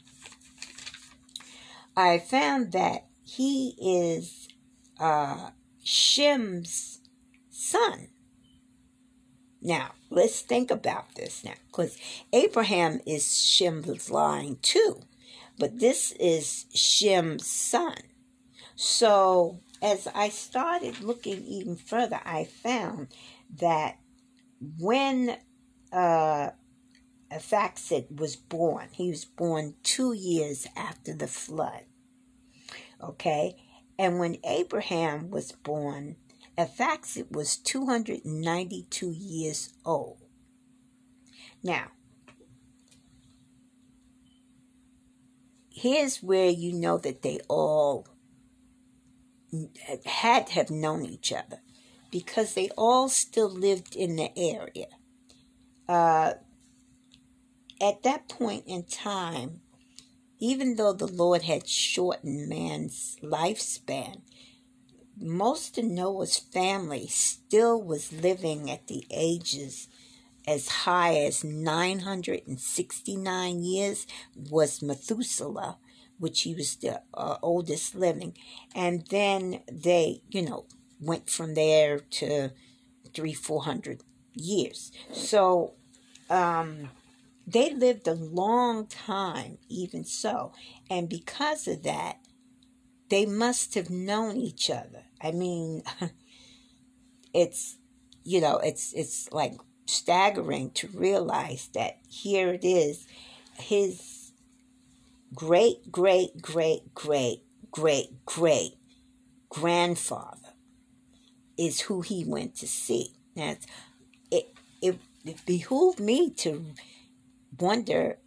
I 1.95 2.19
found 2.19 2.73
that 2.73 3.05
he 3.23 3.75
is 3.79 4.47
uh, 4.99 5.51
Shem's 5.83 6.99
son. 7.49 8.09
Now, 9.61 9.91
let's 10.09 10.41
think 10.41 10.69
about 10.69 11.15
this 11.15 11.43
now, 11.43 11.53
because 11.67 11.97
Abraham 12.31 12.99
is 13.05 13.43
Shem's 13.43 14.11
line 14.11 14.57
too, 14.61 15.01
but 15.57 15.79
this 15.79 16.11
is 16.19 16.65
Shem's 16.73 17.47
son. 17.47 17.95
So, 18.75 19.59
as 19.81 20.07
I 20.13 20.29
started 20.29 21.01
looking 21.01 21.43
even 21.45 21.75
further, 21.75 22.19
I 22.23 22.43
found 22.43 23.07
that 23.59 23.97
when 24.79 25.37
uh, 25.91 26.49
Arphaxad 27.31 28.19
was 28.19 28.35
born. 28.35 28.89
He 28.91 29.09
was 29.09 29.25
born 29.25 29.75
two 29.83 30.13
years 30.13 30.67
after 30.75 31.13
the 31.13 31.27
flood. 31.27 31.83
Okay? 33.03 33.55
And 33.99 34.19
when 34.19 34.37
Abraham 34.45 35.29
was 35.29 35.51
born, 35.51 36.15
Arphaxad 36.57 37.31
was 37.31 37.57
292 37.57 39.11
years 39.11 39.73
old. 39.85 40.17
Now, 41.63 41.87
here's 45.69 46.23
where 46.23 46.49
you 46.49 46.73
know 46.73 46.97
that 46.97 47.21
they 47.21 47.39
all 47.47 48.07
had 50.05 50.49
have 50.49 50.69
known 50.69 51.05
each 51.05 51.31
other 51.31 51.59
because 52.11 52.53
they 52.53 52.69
all 52.77 53.09
still 53.09 53.49
lived 53.49 53.95
in 53.95 54.15
the 54.15 54.31
area. 54.37 54.87
Uh, 55.87 56.33
at 57.81 58.03
that 58.03 58.29
point 58.29 58.63
in 58.67 58.83
time, 58.83 59.61
even 60.39 60.75
though 60.75 60.93
the 60.93 61.07
Lord 61.07 61.41
had 61.43 61.67
shortened 61.67 62.47
man's 62.47 63.17
lifespan, 63.23 64.21
most 65.19 65.77
of 65.77 65.85
Noah's 65.85 66.37
family 66.37 67.07
still 67.07 67.81
was 67.81 68.13
living 68.13 68.69
at 68.69 68.87
the 68.87 69.05
ages 69.09 69.87
as 70.47 70.69
high 70.69 71.15
as 71.15 71.43
969 71.43 73.63
years 73.63 74.07
was 74.49 74.81
Methuselah, 74.81 75.77
which 76.19 76.41
he 76.41 76.55
was 76.55 76.75
the 76.77 77.01
uh, 77.13 77.35
oldest 77.41 77.95
living. 77.95 78.37
And 78.73 79.05
then 79.07 79.59
they, 79.71 80.21
you 80.29 80.41
know, 80.43 80.65
went 81.01 81.29
from 81.29 81.53
there 81.53 81.99
to 81.99 82.51
three, 83.13 83.33
four 83.33 83.63
hundred 83.63 84.03
years. 84.33 84.91
So, 85.11 85.73
um, 86.29 86.89
they 87.47 87.73
lived 87.73 88.07
a 88.07 88.13
long 88.13 88.87
time, 88.87 89.57
even 89.69 90.03
so. 90.03 90.51
And 90.89 91.07
because 91.07 91.67
of 91.67 91.83
that, 91.83 92.17
they 93.09 93.25
must 93.25 93.73
have 93.75 93.89
known 93.89 94.35
each 94.35 94.69
other. 94.69 95.03
I 95.21 95.31
mean, 95.31 95.81
it's, 97.33 97.77
you 98.25 98.41
know, 98.41 98.57
it's, 98.57 98.91
it's 98.91 99.31
like 99.31 99.53
staggering 99.85 100.71
to 100.71 100.89
realize 100.89 101.69
that 101.73 101.99
here 102.09 102.53
it 102.53 102.65
is, 102.65 103.07
his 103.53 104.33
great, 105.33 105.89
great, 105.89 106.41
great, 106.41 106.93
great, 106.93 107.43
great, 107.71 108.25
great 108.25 108.73
grandfather 109.49 110.53
is 111.57 111.81
who 111.81 112.01
he 112.01 112.23
went 112.25 112.55
to 112.55 112.67
see. 112.67 113.13
Now, 113.35 113.55
it, 114.29 114.53
it, 114.81 114.99
it 115.25 115.45
behooved 115.45 115.99
me 115.99 116.29
to 116.31 116.73
wonder, 117.59 118.19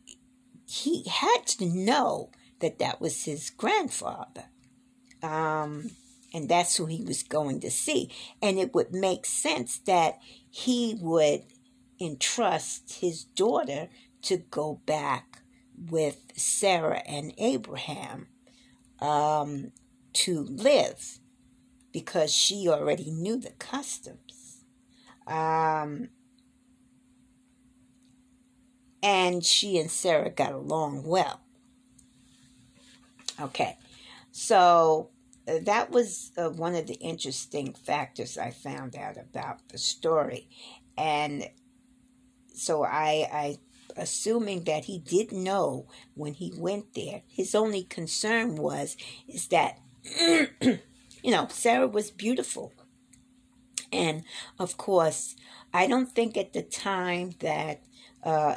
he 0.66 1.04
had 1.08 1.46
to 1.46 1.66
know 1.66 2.30
that 2.60 2.78
that 2.78 3.00
was 3.00 3.24
his 3.24 3.50
grandfather. 3.50 4.44
Um, 5.22 5.90
and 6.32 6.48
that's 6.48 6.76
who 6.76 6.86
he 6.86 7.02
was 7.02 7.22
going 7.22 7.60
to 7.60 7.70
see. 7.70 8.10
And 8.40 8.58
it 8.58 8.74
would 8.74 8.92
make 8.92 9.26
sense 9.26 9.78
that 9.86 10.18
he 10.48 10.96
would 11.00 11.44
entrust 12.00 12.94
his 13.00 13.24
daughter 13.24 13.88
to 14.22 14.36
go 14.36 14.80
back 14.86 15.42
with 15.88 16.32
Sarah 16.36 17.02
and 17.06 17.32
Abraham 17.38 18.28
um, 19.00 19.72
to 20.12 20.44
live 20.44 21.18
because 21.92 22.32
she 22.32 22.68
already 22.68 23.10
knew 23.10 23.38
the 23.38 23.50
customs. 23.50 24.62
Um, 25.26 26.10
and 29.02 29.44
she 29.44 29.78
and 29.78 29.90
Sarah 29.90 30.30
got 30.30 30.52
along 30.52 31.04
well. 31.04 31.40
Okay, 33.40 33.76
so 34.32 35.10
uh, 35.48 35.54
that 35.62 35.90
was 35.90 36.32
uh, 36.36 36.50
one 36.50 36.74
of 36.74 36.86
the 36.86 36.94
interesting 36.94 37.72
factors 37.72 38.36
I 38.36 38.50
found 38.50 38.96
out 38.96 39.16
about 39.16 39.68
the 39.68 39.78
story. 39.78 40.48
And 40.98 41.48
so 42.54 42.84
I, 42.84 43.28
I 43.32 43.58
assuming 43.96 44.64
that 44.64 44.84
he 44.84 44.98
did 44.98 45.32
know 45.32 45.86
when 46.14 46.34
he 46.34 46.52
went 46.56 46.94
there. 46.94 47.22
His 47.28 47.54
only 47.54 47.84
concern 47.84 48.56
was 48.56 48.96
is 49.28 49.48
that 49.48 49.78
you 50.60 51.30
know 51.30 51.48
Sarah 51.50 51.88
was 51.88 52.10
beautiful, 52.10 52.72
and 53.92 54.24
of 54.58 54.76
course 54.76 55.36
I 55.72 55.86
don't 55.86 56.10
think 56.12 56.36
at 56.36 56.52
the 56.52 56.62
time 56.62 57.32
that 57.40 57.82
uh, 58.22 58.56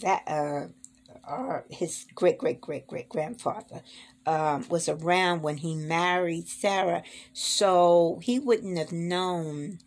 that 0.00 0.22
uh, 0.26 1.60
his 1.70 2.06
great 2.14 2.38
great 2.38 2.60
great 2.60 2.86
great 2.86 3.08
grandfather 3.08 3.82
um, 4.26 4.66
was 4.68 4.88
around 4.88 5.42
when 5.42 5.58
he 5.58 5.74
married 5.74 6.48
Sarah, 6.48 7.02
so 7.32 8.20
he 8.22 8.38
wouldn't 8.38 8.78
have 8.78 8.92
known, 8.92 9.78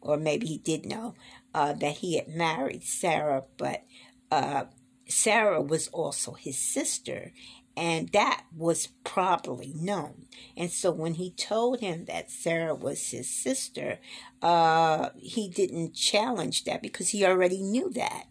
or 0.00 0.16
maybe 0.16 0.46
he 0.46 0.58
did 0.58 0.86
know, 0.86 1.14
uh, 1.54 1.74
that 1.74 1.98
he 1.98 2.16
had 2.16 2.28
married 2.28 2.82
Sarah, 2.84 3.44
but 3.56 3.84
uh, 4.30 4.64
Sarah 5.06 5.60
was 5.60 5.88
also 5.88 6.32
his 6.32 6.58
sister, 6.58 7.32
and 7.78 8.08
that 8.08 8.42
was 8.56 8.88
probably 9.04 9.72
known. 9.72 10.26
And 10.56 10.68
so 10.68 10.90
when 10.90 11.14
he 11.14 11.30
told 11.30 11.78
him 11.78 12.06
that 12.06 12.28
Sarah 12.28 12.74
was 12.74 13.12
his 13.12 13.30
sister, 13.30 14.00
uh, 14.42 15.10
he 15.16 15.48
didn't 15.48 15.94
challenge 15.94 16.64
that 16.64 16.82
because 16.82 17.10
he 17.10 17.24
already 17.24 17.62
knew 17.62 17.88
that 17.90 18.24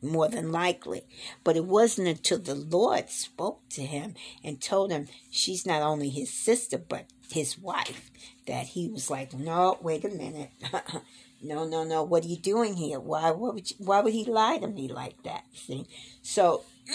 more 0.00 0.28
than 0.28 0.52
likely. 0.52 1.02
But 1.44 1.54
it 1.54 1.66
wasn't 1.66 2.08
until 2.08 2.38
the 2.38 2.54
Lord 2.54 3.10
spoke 3.10 3.68
to 3.70 3.82
him 3.82 4.14
and 4.42 4.58
told 4.58 4.90
him 4.90 5.08
she's 5.30 5.66
not 5.66 5.82
only 5.82 6.08
his 6.08 6.32
sister, 6.32 6.78
but 6.78 7.04
his 7.30 7.58
wife, 7.58 8.10
that 8.46 8.68
he 8.68 8.88
was 8.88 9.10
like, 9.10 9.34
no, 9.34 9.76
wait 9.82 10.06
a 10.06 10.08
minute. 10.08 10.50
no, 11.42 11.66
no, 11.66 11.84
no. 11.84 12.02
What 12.02 12.24
are 12.24 12.28
you 12.28 12.38
doing 12.38 12.74
here? 12.76 13.00
Why, 13.00 13.30
would 13.32 13.70
you, 13.70 13.76
why 13.80 14.00
would 14.00 14.14
he 14.14 14.24
lie 14.24 14.56
to 14.56 14.66
me 14.66 14.88
like 14.88 15.22
that? 15.24 15.44
See? 15.52 15.86
So, 16.22 16.62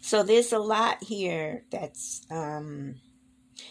so 0.00 0.22
there's 0.22 0.52
a 0.52 0.58
lot 0.58 1.02
here 1.04 1.64
that's, 1.70 2.26
um, 2.30 2.96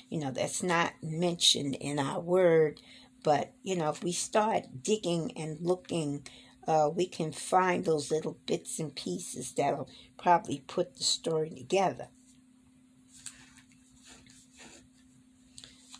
you 0.09 0.19
know, 0.19 0.31
that's 0.31 0.63
not 0.63 0.93
mentioned 1.01 1.75
in 1.75 1.99
our 1.99 2.19
word. 2.19 2.81
But, 3.21 3.51
you 3.63 3.75
know, 3.75 3.89
if 3.89 4.03
we 4.03 4.13
start 4.13 4.81
digging 4.81 5.33
and 5.35 5.57
looking 5.59 6.23
uh, 6.69 6.87
we 6.87 7.07
can 7.07 7.31
find 7.31 7.83
those 7.83 8.11
little 8.11 8.37
bits 8.45 8.77
and 8.77 8.93
pieces 8.93 9.53
that'll 9.53 9.89
probably 10.19 10.63
put 10.67 10.95
the 10.95 11.03
story 11.03 11.49
together. 11.49 12.09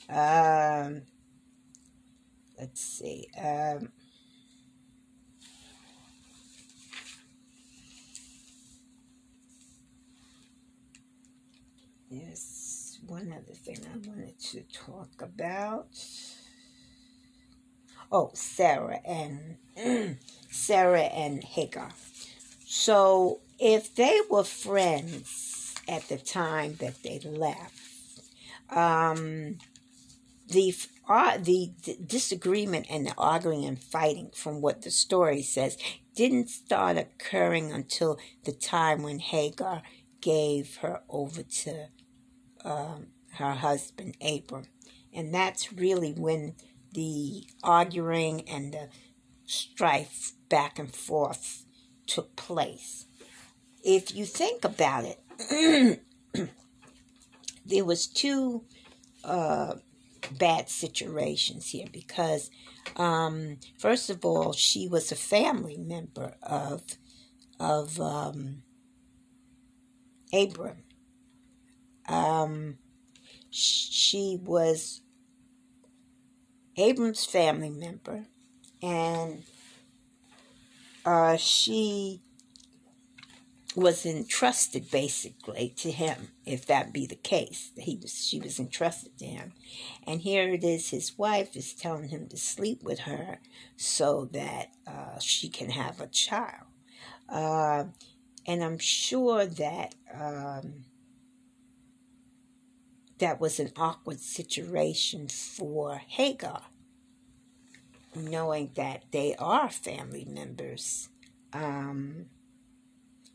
Um, 0.08 1.02
let's 2.60 2.82
see. 2.82 3.30
Um, 3.36 3.89
there's 12.10 13.00
one 13.06 13.32
other 13.32 13.54
thing 13.54 13.78
I 13.93 13.98
wanted 14.08 14.39
to 14.39 14.62
talk 14.74 15.22
about. 15.22 15.88
Oh, 18.12 18.32
Sarah 18.34 19.00
and 19.06 19.58
Sarah 20.50 21.02
and 21.02 21.43
Hagar. 21.43 21.91
So 22.65 23.41
if 23.60 23.93
they 23.95 24.19
were 24.30 24.43
friends 24.43 25.76
at 25.88 26.08
the 26.10 26.17
time 26.17 26.76
that 26.80 27.04
they 27.04 27.19
left, 27.19 28.22
um, 28.69 29.58
the 30.48 30.76
uh, 31.08 31.38
the 31.38 31.72
disagreement 32.06 32.88
and 32.89 33.06
the 33.06 33.13
arguing 33.17 33.65
and 33.65 33.80
fighting, 33.80 34.32
from 34.36 34.62
what 34.62 34.82
the 34.82 34.91
story 34.91 35.41
says, 35.41 35.78
didn't 36.15 36.50
start 36.50 36.98
occurring 36.98 37.72
until 37.72 38.19
the 38.45 38.52
time 38.52 39.04
when 39.04 39.19
Hagar 39.19 39.82
gave 40.22 40.78
her 40.78 41.02
over 41.10 41.43
to 41.43 41.88
um, 42.63 43.08
her 43.34 43.54
husband 43.54 44.17
Abram, 44.22 44.65
and 45.13 45.34
that's 45.34 45.74
really 45.74 46.12
when 46.13 46.56
the 46.93 47.45
arguing 47.63 48.48
and 48.50 48.74
the 48.74 48.89
strife 49.45 50.34
back 50.50 50.80
and 50.80 50.93
forth 50.93 51.65
took 52.08 52.36
place. 52.36 53.06
If 53.84 54.13
you 54.13 54.26
think 54.26 54.65
about 54.65 55.06
it, 55.06 56.02
there 57.65 57.86
was 57.86 58.08
two 58.08 58.65
uh, 59.24 59.76
bad 60.32 60.69
situations 60.69 61.69
here 61.69 61.88
because, 61.91 62.50
um, 62.98 63.58
first 63.78 64.10
of 64.10 64.26
all, 64.26 64.54
she 64.54 64.88
was 64.88 65.12
a 65.12 65.15
family 65.15 65.78
member 65.78 66.36
of 66.41 66.84
of 67.60 68.00
um, 68.00 68.63
Abram. 70.34 70.84
Um, 72.10 72.78
she 73.52 74.39
was 74.41 75.02
Abram's 76.76 77.26
family 77.26 77.69
member, 77.69 78.26
and 78.82 79.43
uh, 81.06 81.38
she 81.38 82.22
was 83.76 84.06
entrusted 84.06 84.89
basically 84.89 85.74
to 85.78 85.91
him, 85.91 86.30
if 86.45 86.65
that 86.65 86.91
be 86.91 87.06
the 87.06 87.15
case. 87.15 87.72
He 87.78 87.98
was 88.02 88.26
she 88.28 88.39
was 88.39 88.60
entrusted 88.60 89.17
to 89.19 89.26
him. 89.26 89.54
And 90.06 90.22
here 90.22 90.50
it 90.50 90.63
is, 90.63 90.89
his 90.89 91.17
wife 91.17 91.56
is 91.56 91.74
telling 91.74 92.10
him 92.10 92.28
to 92.30 92.38
sleep 92.38 92.84
with 92.84 93.00
her 93.02 93.39
so 93.78 94.28
that 94.34 94.69
uh, 94.88 95.19
she 95.19 95.50
can 95.50 95.69
have 95.69 96.02
a 96.02 96.08
child. 96.08 96.65
Uh, 97.28 97.86
and 98.48 98.63
I'm 98.63 98.80
sure 98.80 99.45
that 99.45 99.93
um, 100.13 100.86
that 103.19 103.39
was 103.39 103.60
an 103.60 103.71
awkward 103.75 104.19
situation 104.19 105.27
for 105.27 106.01
Hagar, 106.08 106.63
knowing 108.15 108.71
that 108.75 109.03
they 109.12 109.36
are 109.36 109.69
family 109.69 110.25
members. 110.25 111.10
Um, 111.53 112.27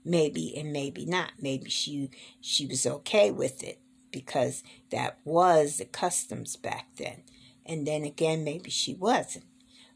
maybe 0.05 0.57
and 0.57 0.73
maybe 0.73 1.07
not. 1.07 1.33
Maybe 1.41 1.71
she 1.71 2.11
she 2.41 2.67
was 2.67 2.87
okay 2.87 3.31
with 3.31 3.63
it 3.63 3.81
because 4.11 4.63
that 4.91 5.19
was 5.25 5.79
the 5.79 5.85
customs 5.85 6.57
back 6.57 6.89
then, 6.97 7.23
and 7.65 7.87
then 7.87 8.05
again 8.05 8.45
maybe 8.45 8.71
she 8.71 8.95
wasn't. 8.95 9.47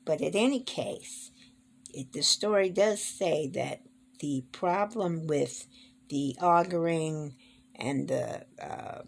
But 0.05 0.21
in 0.21 0.35
any 0.35 0.61
case, 0.61 1.31
it, 1.93 2.13
the 2.13 2.23
story 2.23 2.71
does 2.71 3.03
say 3.03 3.49
that 3.55 3.83
the 4.21 4.45
problem 4.53 5.27
with 5.27 5.67
the 6.09 6.35
arguing 6.41 7.35
and 7.75 8.09
the 8.09 8.45
uh, 8.61 9.03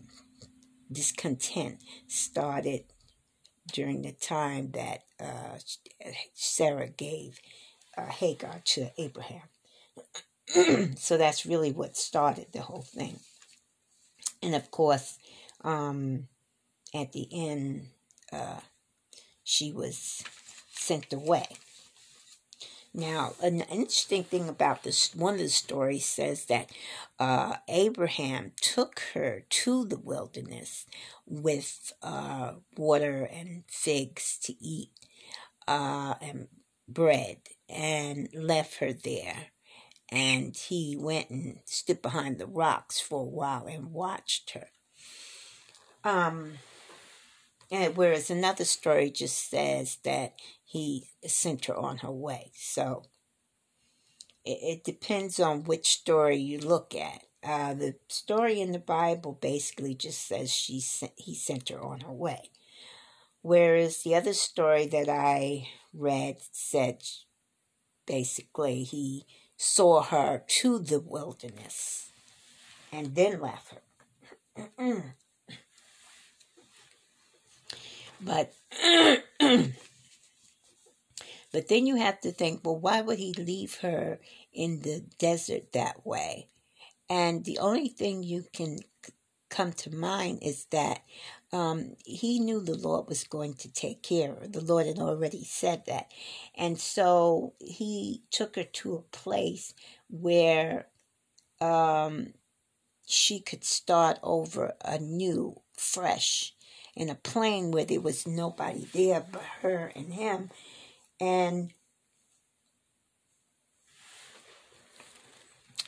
discontent 0.91 1.79
started 2.09 2.85
during 3.73 4.03
the 4.03 4.13
time 4.13 4.73
that 4.73 5.05
uh, 5.21 5.59
Sarah 6.35 6.89
gave 6.89 7.39
uh, 7.97 8.07
Hagar 8.07 8.61
to 8.65 8.91
Abraham. 8.99 9.49
so 10.97 11.17
that's 11.17 11.47
really 11.47 11.73
what 11.73 11.97
started 11.97 12.47
the 12.53 12.63
whole 12.63 12.83
thing. 12.83 13.21
And 14.43 14.55
of 14.55 14.71
course, 14.71 15.19
um, 15.63 16.29
at 16.95 17.13
the 17.13 17.29
end, 17.33 17.89
uh, 18.33 18.61
she 19.45 19.73
was 19.73 20.25
sent 20.73 21.13
away. 21.13 21.47
Now, 22.93 23.35
an 23.41 23.61
interesting 23.63 24.25
thing 24.25 24.49
about 24.49 24.83
this, 24.83 25.15
one 25.15 25.35
of 25.35 25.41
the 25.41 25.49
stories 25.49 26.05
says 26.05 26.47
that 26.47 26.71
uh, 27.21 27.57
Abraham 27.69 28.53
took 28.61 29.01
her 29.15 29.45
to 29.49 29.85
the 29.85 29.99
wilderness 29.99 30.87
with 31.25 31.93
uh, 32.03 32.55
water 32.77 33.29
and 33.33 33.63
figs 33.69 34.39
to 34.43 34.55
eat 34.61 34.91
uh, 35.69 36.15
and 36.21 36.49
bread 36.89 37.39
and 37.69 38.29
left 38.35 38.79
her 38.79 38.93
there. 38.93 39.47
And 40.11 40.57
he 40.57 40.97
went 40.99 41.31
and 41.31 41.61
stood 41.67 42.03
behind 42.03 42.39
the 42.39 42.47
rocks 42.47 42.99
for 43.01 43.21
a 43.21 43.25
while 43.25 43.67
and 43.67 43.93
watched 43.93 44.51
her. 44.51 44.67
Um, 46.03 46.55
and 47.71 47.97
whereas 47.97 48.31
another 48.31 48.65
story 48.65 49.11
just 49.11 49.49
says 49.49 49.99
that 50.05 50.35
he 50.65 51.09
sent 51.27 51.67
her 51.67 51.77
on 51.77 51.99
her 51.99 52.11
way. 52.11 52.51
So 52.55 53.05
it, 54.45 54.59
it 54.63 54.85
depends 54.85 55.39
on 55.39 55.65
which 55.65 55.89
story 55.89 56.37
you 56.37 56.59
look 56.59 56.95
at. 56.95 57.23
Uh, 57.43 57.75
the 57.75 57.95
story 58.09 58.61
in 58.61 58.73
the 58.73 58.79
Bible 58.79 59.39
basically 59.41 59.95
just 59.95 60.27
says 60.27 60.53
she 60.53 60.81
sent, 60.81 61.13
he 61.17 61.35
sent 61.35 61.69
her 61.69 61.81
on 61.81 62.01
her 62.01 62.13
way. 62.13 62.51
Whereas 63.43 64.03
the 64.03 64.15
other 64.15 64.35
story 64.35 64.87
that 64.87 65.09
I 65.09 65.69
read 65.95 66.39
said 66.53 67.03
basically 68.07 68.83
he 68.83 69.25
saw 69.57 70.03
her 70.03 70.43
to 70.47 70.79
the 70.79 71.01
wilderness 71.01 72.13
and 72.93 73.15
then 73.15 73.41
left 73.41 73.75
her. 74.77 75.15
but 78.23 78.53
but 81.53 81.69
then 81.69 81.87
you 81.87 81.97
have 81.97 82.21
to 82.21 82.33
think, 82.33 82.61
well, 82.65 82.79
why 82.79 83.01
would 83.01 83.19
he 83.19 83.33
leave 83.35 83.79
her 83.79 84.21
in 84.53 84.83
the 84.83 85.05
desert 85.19 85.73
that 85.73 86.07
way? 86.07 86.49
And 87.09 87.45
the 87.45 87.59
only 87.59 87.89
thing 87.89 88.23
you 88.23 88.45
can 88.53 88.79
come 89.49 89.73
to 89.73 89.95
mind 89.95 90.39
is 90.43 90.67
that 90.67 91.03
um, 91.53 91.97
he 92.05 92.39
knew 92.39 92.61
the 92.61 92.77
Lord 92.77 93.09
was 93.09 93.25
going 93.25 93.55
to 93.55 93.73
take 93.73 94.03
care 94.03 94.33
of 94.33 94.39
her. 94.39 94.47
The 94.47 94.65
Lord 94.65 94.87
had 94.87 95.01
already 95.01 95.45
said 95.45 95.87
that. 95.87 96.13
And 96.55 96.79
so 96.79 97.55
he 97.59 98.23
took 98.31 98.55
her 98.55 98.63
to 98.63 98.95
a 98.95 99.17
place 99.17 99.75
where 100.09 100.87
um, 101.61 102.35
she 103.07 103.41
could 103.41 103.65
start 103.65 104.21
over 104.23 104.75
anew, 104.85 105.61
fresh, 105.77 106.55
in 107.01 107.09
a 107.09 107.15
plain 107.15 107.71
where 107.71 107.87
there 107.87 107.99
was 107.99 108.27
nobody 108.27 108.87
there 108.93 109.25
but 109.33 109.43
her 109.63 109.91
and 109.97 110.13
him. 110.13 110.51
And 111.19 111.73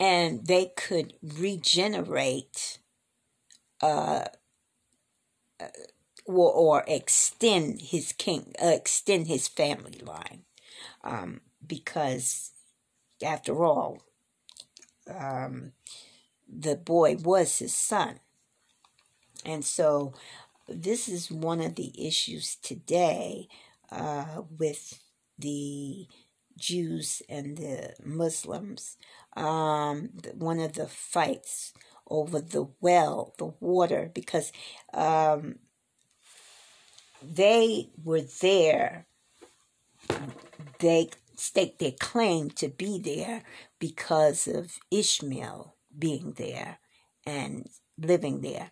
and 0.00 0.46
they 0.46 0.72
could 0.74 1.12
regenerate 1.22 2.78
uh, 3.82 4.24
uh, 5.60 5.66
or, 6.24 6.50
or, 6.50 6.84
extend 6.86 7.80
his 7.80 8.12
king, 8.12 8.54
uh, 8.62 8.68
extend 8.68 9.26
his 9.26 9.48
family 9.48 10.00
line, 10.02 10.44
um, 11.04 11.40
because 11.66 12.52
after 13.22 13.64
all, 13.64 14.02
um, 15.12 15.72
the 16.48 16.76
boy 16.76 17.16
was 17.16 17.58
his 17.58 17.74
son, 17.74 18.20
and 19.44 19.64
so 19.64 20.14
this 20.74 21.08
is 21.08 21.30
one 21.30 21.60
of 21.60 21.74
the 21.76 21.92
issues 22.06 22.56
today 22.56 23.48
uh, 23.90 24.42
with 24.58 25.00
the 25.38 26.06
Jews 26.58 27.22
and 27.28 27.56
the 27.56 27.94
Muslims. 28.04 28.96
Um, 29.36 30.10
one 30.34 30.60
of 30.60 30.74
the 30.74 30.86
fights 30.86 31.72
over 32.08 32.40
the 32.40 32.68
well, 32.80 33.34
the 33.38 33.52
water, 33.60 34.10
because 34.14 34.52
um, 34.92 35.56
they 37.22 37.90
were 38.02 38.22
there. 38.40 39.06
They 40.78 41.10
stake 41.36 41.78
their 41.78 41.92
claim 41.92 42.50
to 42.50 42.68
be 42.68 42.98
there 42.98 43.42
because 43.78 44.46
of 44.46 44.78
Ishmael 44.90 45.76
being 45.96 46.34
there 46.36 46.78
and 47.26 47.68
living 47.98 48.40
there. 48.40 48.70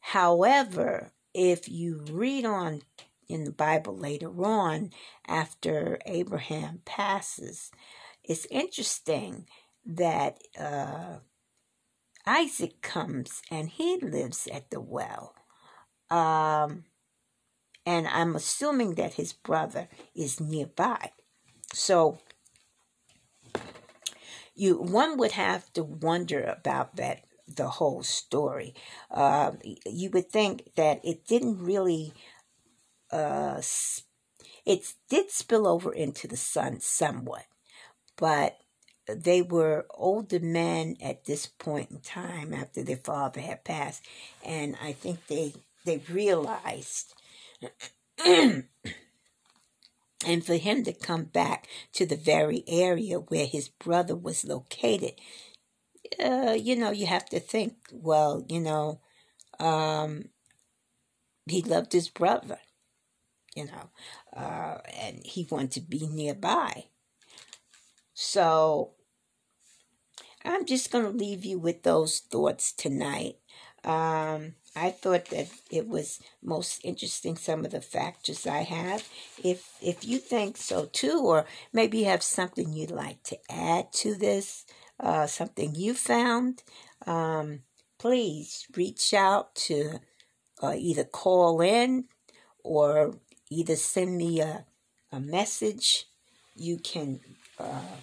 However, 0.00 1.12
if 1.34 1.68
you 1.68 2.04
read 2.10 2.44
on 2.44 2.82
in 3.28 3.44
the 3.44 3.52
Bible 3.52 3.96
later 3.96 4.44
on, 4.44 4.90
after 5.26 5.98
Abraham 6.06 6.80
passes, 6.84 7.70
it's 8.24 8.46
interesting 8.50 9.46
that 9.84 10.38
uh, 10.58 11.18
Isaac 12.26 12.80
comes 12.82 13.42
and 13.50 13.68
he 13.68 13.98
lives 14.00 14.46
at 14.52 14.70
the 14.70 14.80
well. 14.80 15.34
Um, 16.10 16.84
and 17.84 18.06
I'm 18.06 18.36
assuming 18.36 18.94
that 18.94 19.14
his 19.14 19.32
brother 19.32 19.88
is 20.14 20.40
nearby. 20.40 21.12
So 21.72 22.18
you 24.54 24.76
one 24.76 25.16
would 25.18 25.32
have 25.32 25.72
to 25.74 25.84
wonder 25.84 26.42
about 26.42 26.96
that 26.96 27.24
the 27.56 27.68
whole 27.68 28.02
story. 28.02 28.74
Uh, 29.10 29.52
you 29.86 30.10
would 30.10 30.30
think 30.30 30.74
that 30.76 31.00
it 31.04 31.26
didn't 31.26 31.64
really 31.64 32.12
uh, 33.10 33.60
it 34.66 34.94
did 35.08 35.30
spill 35.30 35.66
over 35.66 35.92
into 35.92 36.28
the 36.28 36.36
son 36.36 36.80
somewhat, 36.80 37.44
but 38.16 38.58
they 39.08 39.40
were 39.40 39.86
older 39.94 40.40
men 40.40 40.96
at 41.02 41.24
this 41.24 41.46
point 41.46 41.90
in 41.90 42.00
time 42.00 42.52
after 42.52 42.82
their 42.82 42.98
father 42.98 43.40
had 43.40 43.64
passed, 43.64 44.04
and 44.44 44.76
I 44.82 44.92
think 44.92 45.26
they 45.26 45.54
they 45.84 46.02
realized. 46.10 47.14
and 48.24 48.64
for 50.44 50.56
him 50.56 50.84
to 50.84 50.92
come 50.92 51.24
back 51.24 51.66
to 51.92 52.04
the 52.04 52.16
very 52.16 52.64
area 52.66 53.18
where 53.18 53.46
his 53.46 53.68
brother 53.68 54.16
was 54.16 54.44
located, 54.44 55.12
uh, 56.22 56.56
you 56.58 56.76
know, 56.76 56.90
you 56.90 57.06
have 57.06 57.26
to 57.30 57.40
think, 57.40 57.74
well, 57.92 58.44
you 58.48 58.60
know, 58.60 59.00
um, 59.58 60.30
he 61.46 61.62
loved 61.62 61.92
his 61.92 62.08
brother, 62.08 62.58
you 63.54 63.66
know, 63.66 63.90
uh, 64.36 64.78
and 65.00 65.20
he 65.24 65.46
wanted 65.50 65.72
to 65.72 65.80
be 65.80 66.06
nearby. 66.06 66.84
So 68.14 68.92
I'm 70.44 70.66
just 70.66 70.90
going 70.90 71.04
to 71.04 71.10
leave 71.10 71.44
you 71.44 71.58
with 71.58 71.82
those 71.82 72.20
thoughts 72.20 72.72
tonight. 72.72 73.36
Um, 73.84 74.54
I 74.74 74.90
thought 74.90 75.26
that 75.26 75.48
it 75.70 75.88
was 75.88 76.20
most 76.42 76.84
interesting 76.84 77.36
some 77.36 77.64
of 77.64 77.70
the 77.70 77.80
factors 77.80 78.46
I 78.46 78.62
have. 78.62 79.08
If 79.42 79.72
if 79.80 80.04
you 80.04 80.18
think 80.18 80.56
so 80.56 80.86
too, 80.86 81.22
or 81.24 81.46
maybe 81.72 81.98
you 81.98 82.04
have 82.06 82.22
something 82.22 82.72
you'd 82.72 82.90
like 82.90 83.22
to 83.24 83.38
add 83.50 83.92
to 83.94 84.14
this, 84.14 84.64
uh, 85.00 85.26
something 85.26 85.74
you 85.74 85.94
found, 85.94 86.62
um, 87.06 87.60
please 87.98 88.66
reach 88.76 89.14
out 89.14 89.54
to 89.54 90.00
uh, 90.62 90.74
either 90.76 91.04
call 91.04 91.60
in 91.60 92.04
or 92.64 93.14
either 93.50 93.76
send 93.76 94.16
me 94.16 94.40
a, 94.40 94.64
a 95.12 95.20
message. 95.20 96.06
You 96.54 96.78
can 96.78 97.20
uh, 97.58 97.96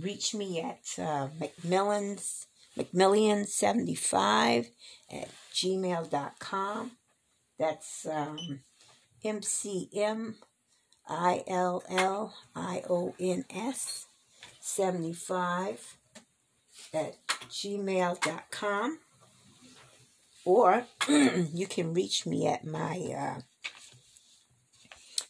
reach 0.00 0.34
me 0.34 0.60
at 0.60 0.82
uh, 0.98 1.28
McMillan's 1.40 2.46
McMillion75 2.78 4.68
at 5.10 5.28
gmail.com. 5.52 6.92
That's 7.58 8.06
um, 8.06 8.60
M 9.24 9.42
C 9.42 9.88
M 9.94 10.36
I 11.08 11.42
L 11.48 11.82
L 11.88 12.34
I 12.54 12.82
O 12.88 13.14
N 13.18 13.44
S 13.50 14.06
75 14.60 15.97
at 16.92 17.16
gmail.com. 17.50 18.98
Or 20.44 20.84
you 21.08 21.66
can 21.66 21.92
reach 21.92 22.24
me 22.26 22.46
at 22.46 22.64
my 22.66 22.96
uh, 22.96 23.40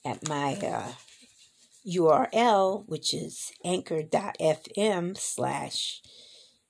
at 0.04 0.28
my 0.28 0.54
uh, 0.54 0.92
URL, 1.86 2.86
which 2.86 3.12
is 3.14 3.52
anchor.fm 3.64 5.16
slash 5.16 6.02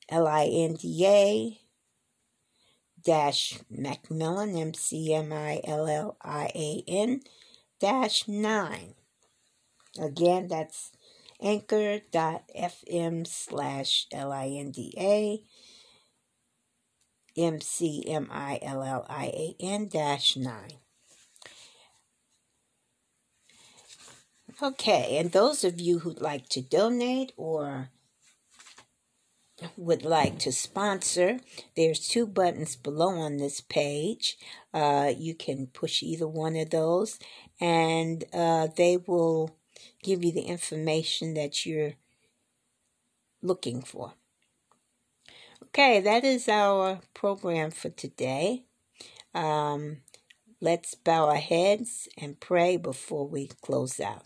L-I-N-D-A 0.08 1.60
dash 3.04 3.58
McMillian, 3.72 4.58
M-C-M-I-L-L-I-A-N 4.60 5.10
dash 7.80 8.28
9. 8.28 8.94
Again, 10.00 10.48
that's 10.48 10.92
anchor.fm 11.40 13.26
slash 13.26 14.06
L-I-N-D-A 14.12 15.42
M-C-M-I-L-L-I-A-N 17.38 18.28
dash 19.88 20.36
9. 20.36 20.72
Okay, 24.60 25.16
and 25.18 25.30
those 25.30 25.62
of 25.62 25.80
you 25.80 26.00
who'd 26.00 26.20
like 26.20 26.48
to 26.48 26.60
donate 26.60 27.32
or 27.36 27.90
would 29.76 30.04
like 30.04 30.40
to 30.40 30.50
sponsor, 30.50 31.38
there's 31.76 32.08
two 32.08 32.26
buttons 32.26 32.74
below 32.74 33.10
on 33.10 33.36
this 33.36 33.60
page. 33.60 34.36
Uh, 34.74 35.12
you 35.16 35.36
can 35.36 35.68
push 35.68 36.02
either 36.02 36.26
one 36.26 36.56
of 36.56 36.70
those, 36.70 37.20
and 37.60 38.24
uh, 38.32 38.66
they 38.76 38.96
will 38.96 39.57
give 40.02 40.24
you 40.24 40.32
the 40.32 40.42
information 40.42 41.34
that 41.34 41.66
you're 41.66 41.94
looking 43.42 43.82
for. 43.82 44.14
Okay, 45.64 46.00
that 46.00 46.24
is 46.24 46.48
our 46.48 47.00
program 47.14 47.70
for 47.70 47.90
today. 47.90 48.64
Um, 49.34 49.98
let's 50.60 50.94
bow 50.94 51.28
our 51.28 51.36
heads 51.36 52.08
and 52.18 52.40
pray 52.40 52.76
before 52.76 53.26
we 53.28 53.48
close 53.62 54.00
out. 54.00 54.24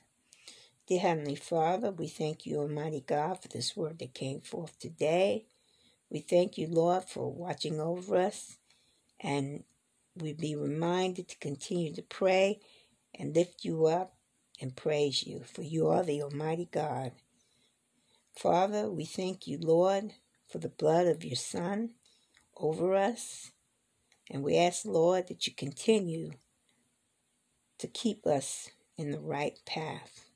Dear 0.88 1.00
Heavenly 1.00 1.36
Father, 1.36 1.90
we 1.90 2.08
thank 2.08 2.46
you, 2.46 2.58
Almighty 2.58 3.04
God, 3.06 3.40
for 3.42 3.48
this 3.48 3.76
word 3.76 3.98
that 4.00 4.14
came 4.14 4.40
forth 4.40 4.78
today. 4.78 5.46
We 6.10 6.20
thank 6.20 6.58
you, 6.58 6.68
Lord, 6.68 7.04
for 7.04 7.32
watching 7.32 7.80
over 7.80 8.16
us, 8.16 8.58
and 9.20 9.64
we 10.16 10.34
be 10.34 10.56
reminded 10.56 11.28
to 11.28 11.38
continue 11.38 11.94
to 11.94 12.02
pray 12.02 12.60
and 13.18 13.34
lift 13.34 13.64
you 13.64 13.86
up 13.86 14.14
and 14.62 14.76
praise 14.76 15.26
you, 15.26 15.42
for 15.44 15.62
you 15.62 15.88
are 15.88 16.04
the 16.04 16.22
Almighty 16.22 16.68
God. 16.70 17.10
Father, 18.38 18.88
we 18.88 19.04
thank 19.04 19.48
you, 19.48 19.58
Lord, 19.60 20.12
for 20.48 20.58
the 20.58 20.68
blood 20.68 21.08
of 21.08 21.24
your 21.24 21.36
Son 21.36 21.90
over 22.56 22.94
us. 22.94 23.50
And 24.30 24.44
we 24.44 24.56
ask, 24.56 24.86
Lord, 24.86 25.26
that 25.28 25.46
you 25.48 25.52
continue 25.52 26.30
to 27.78 27.88
keep 27.88 28.24
us 28.24 28.70
in 28.96 29.10
the 29.10 29.20
right 29.20 29.58
path. 29.66 30.26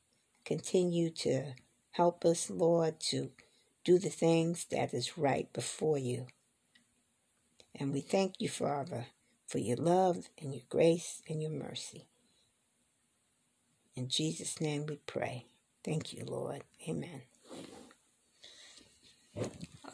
Continue 0.44 1.10
to 1.10 1.54
help 1.92 2.24
us, 2.24 2.50
Lord, 2.50 2.98
to 3.10 3.30
do 3.84 3.98
the 3.98 4.10
things 4.10 4.66
that 4.72 4.92
is 4.92 5.16
right 5.16 5.50
before 5.52 5.98
you. 5.98 6.26
And 7.78 7.92
we 7.92 8.00
thank 8.00 8.40
you, 8.40 8.48
Father, 8.48 9.06
for 9.46 9.58
your 9.58 9.76
love 9.76 10.28
and 10.42 10.52
your 10.52 10.64
grace 10.68 11.22
and 11.28 11.40
your 11.40 11.52
mercy. 11.52 12.08
In 13.96 14.08
Jesus' 14.08 14.60
name 14.60 14.86
we 14.86 14.98
pray. 15.06 15.46
Thank 15.84 16.12
you, 16.12 16.24
Lord. 16.26 16.62
Amen. 16.88 17.22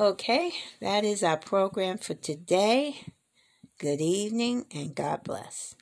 Okay, 0.01 0.53
that 0.81 1.05
is 1.05 1.23
our 1.23 1.37
program 1.37 1.99
for 1.99 2.15
today. 2.15 2.97
Good 3.79 4.01
evening 4.01 4.67
and 4.75 4.95
God 4.95 5.23
bless. 5.25 5.77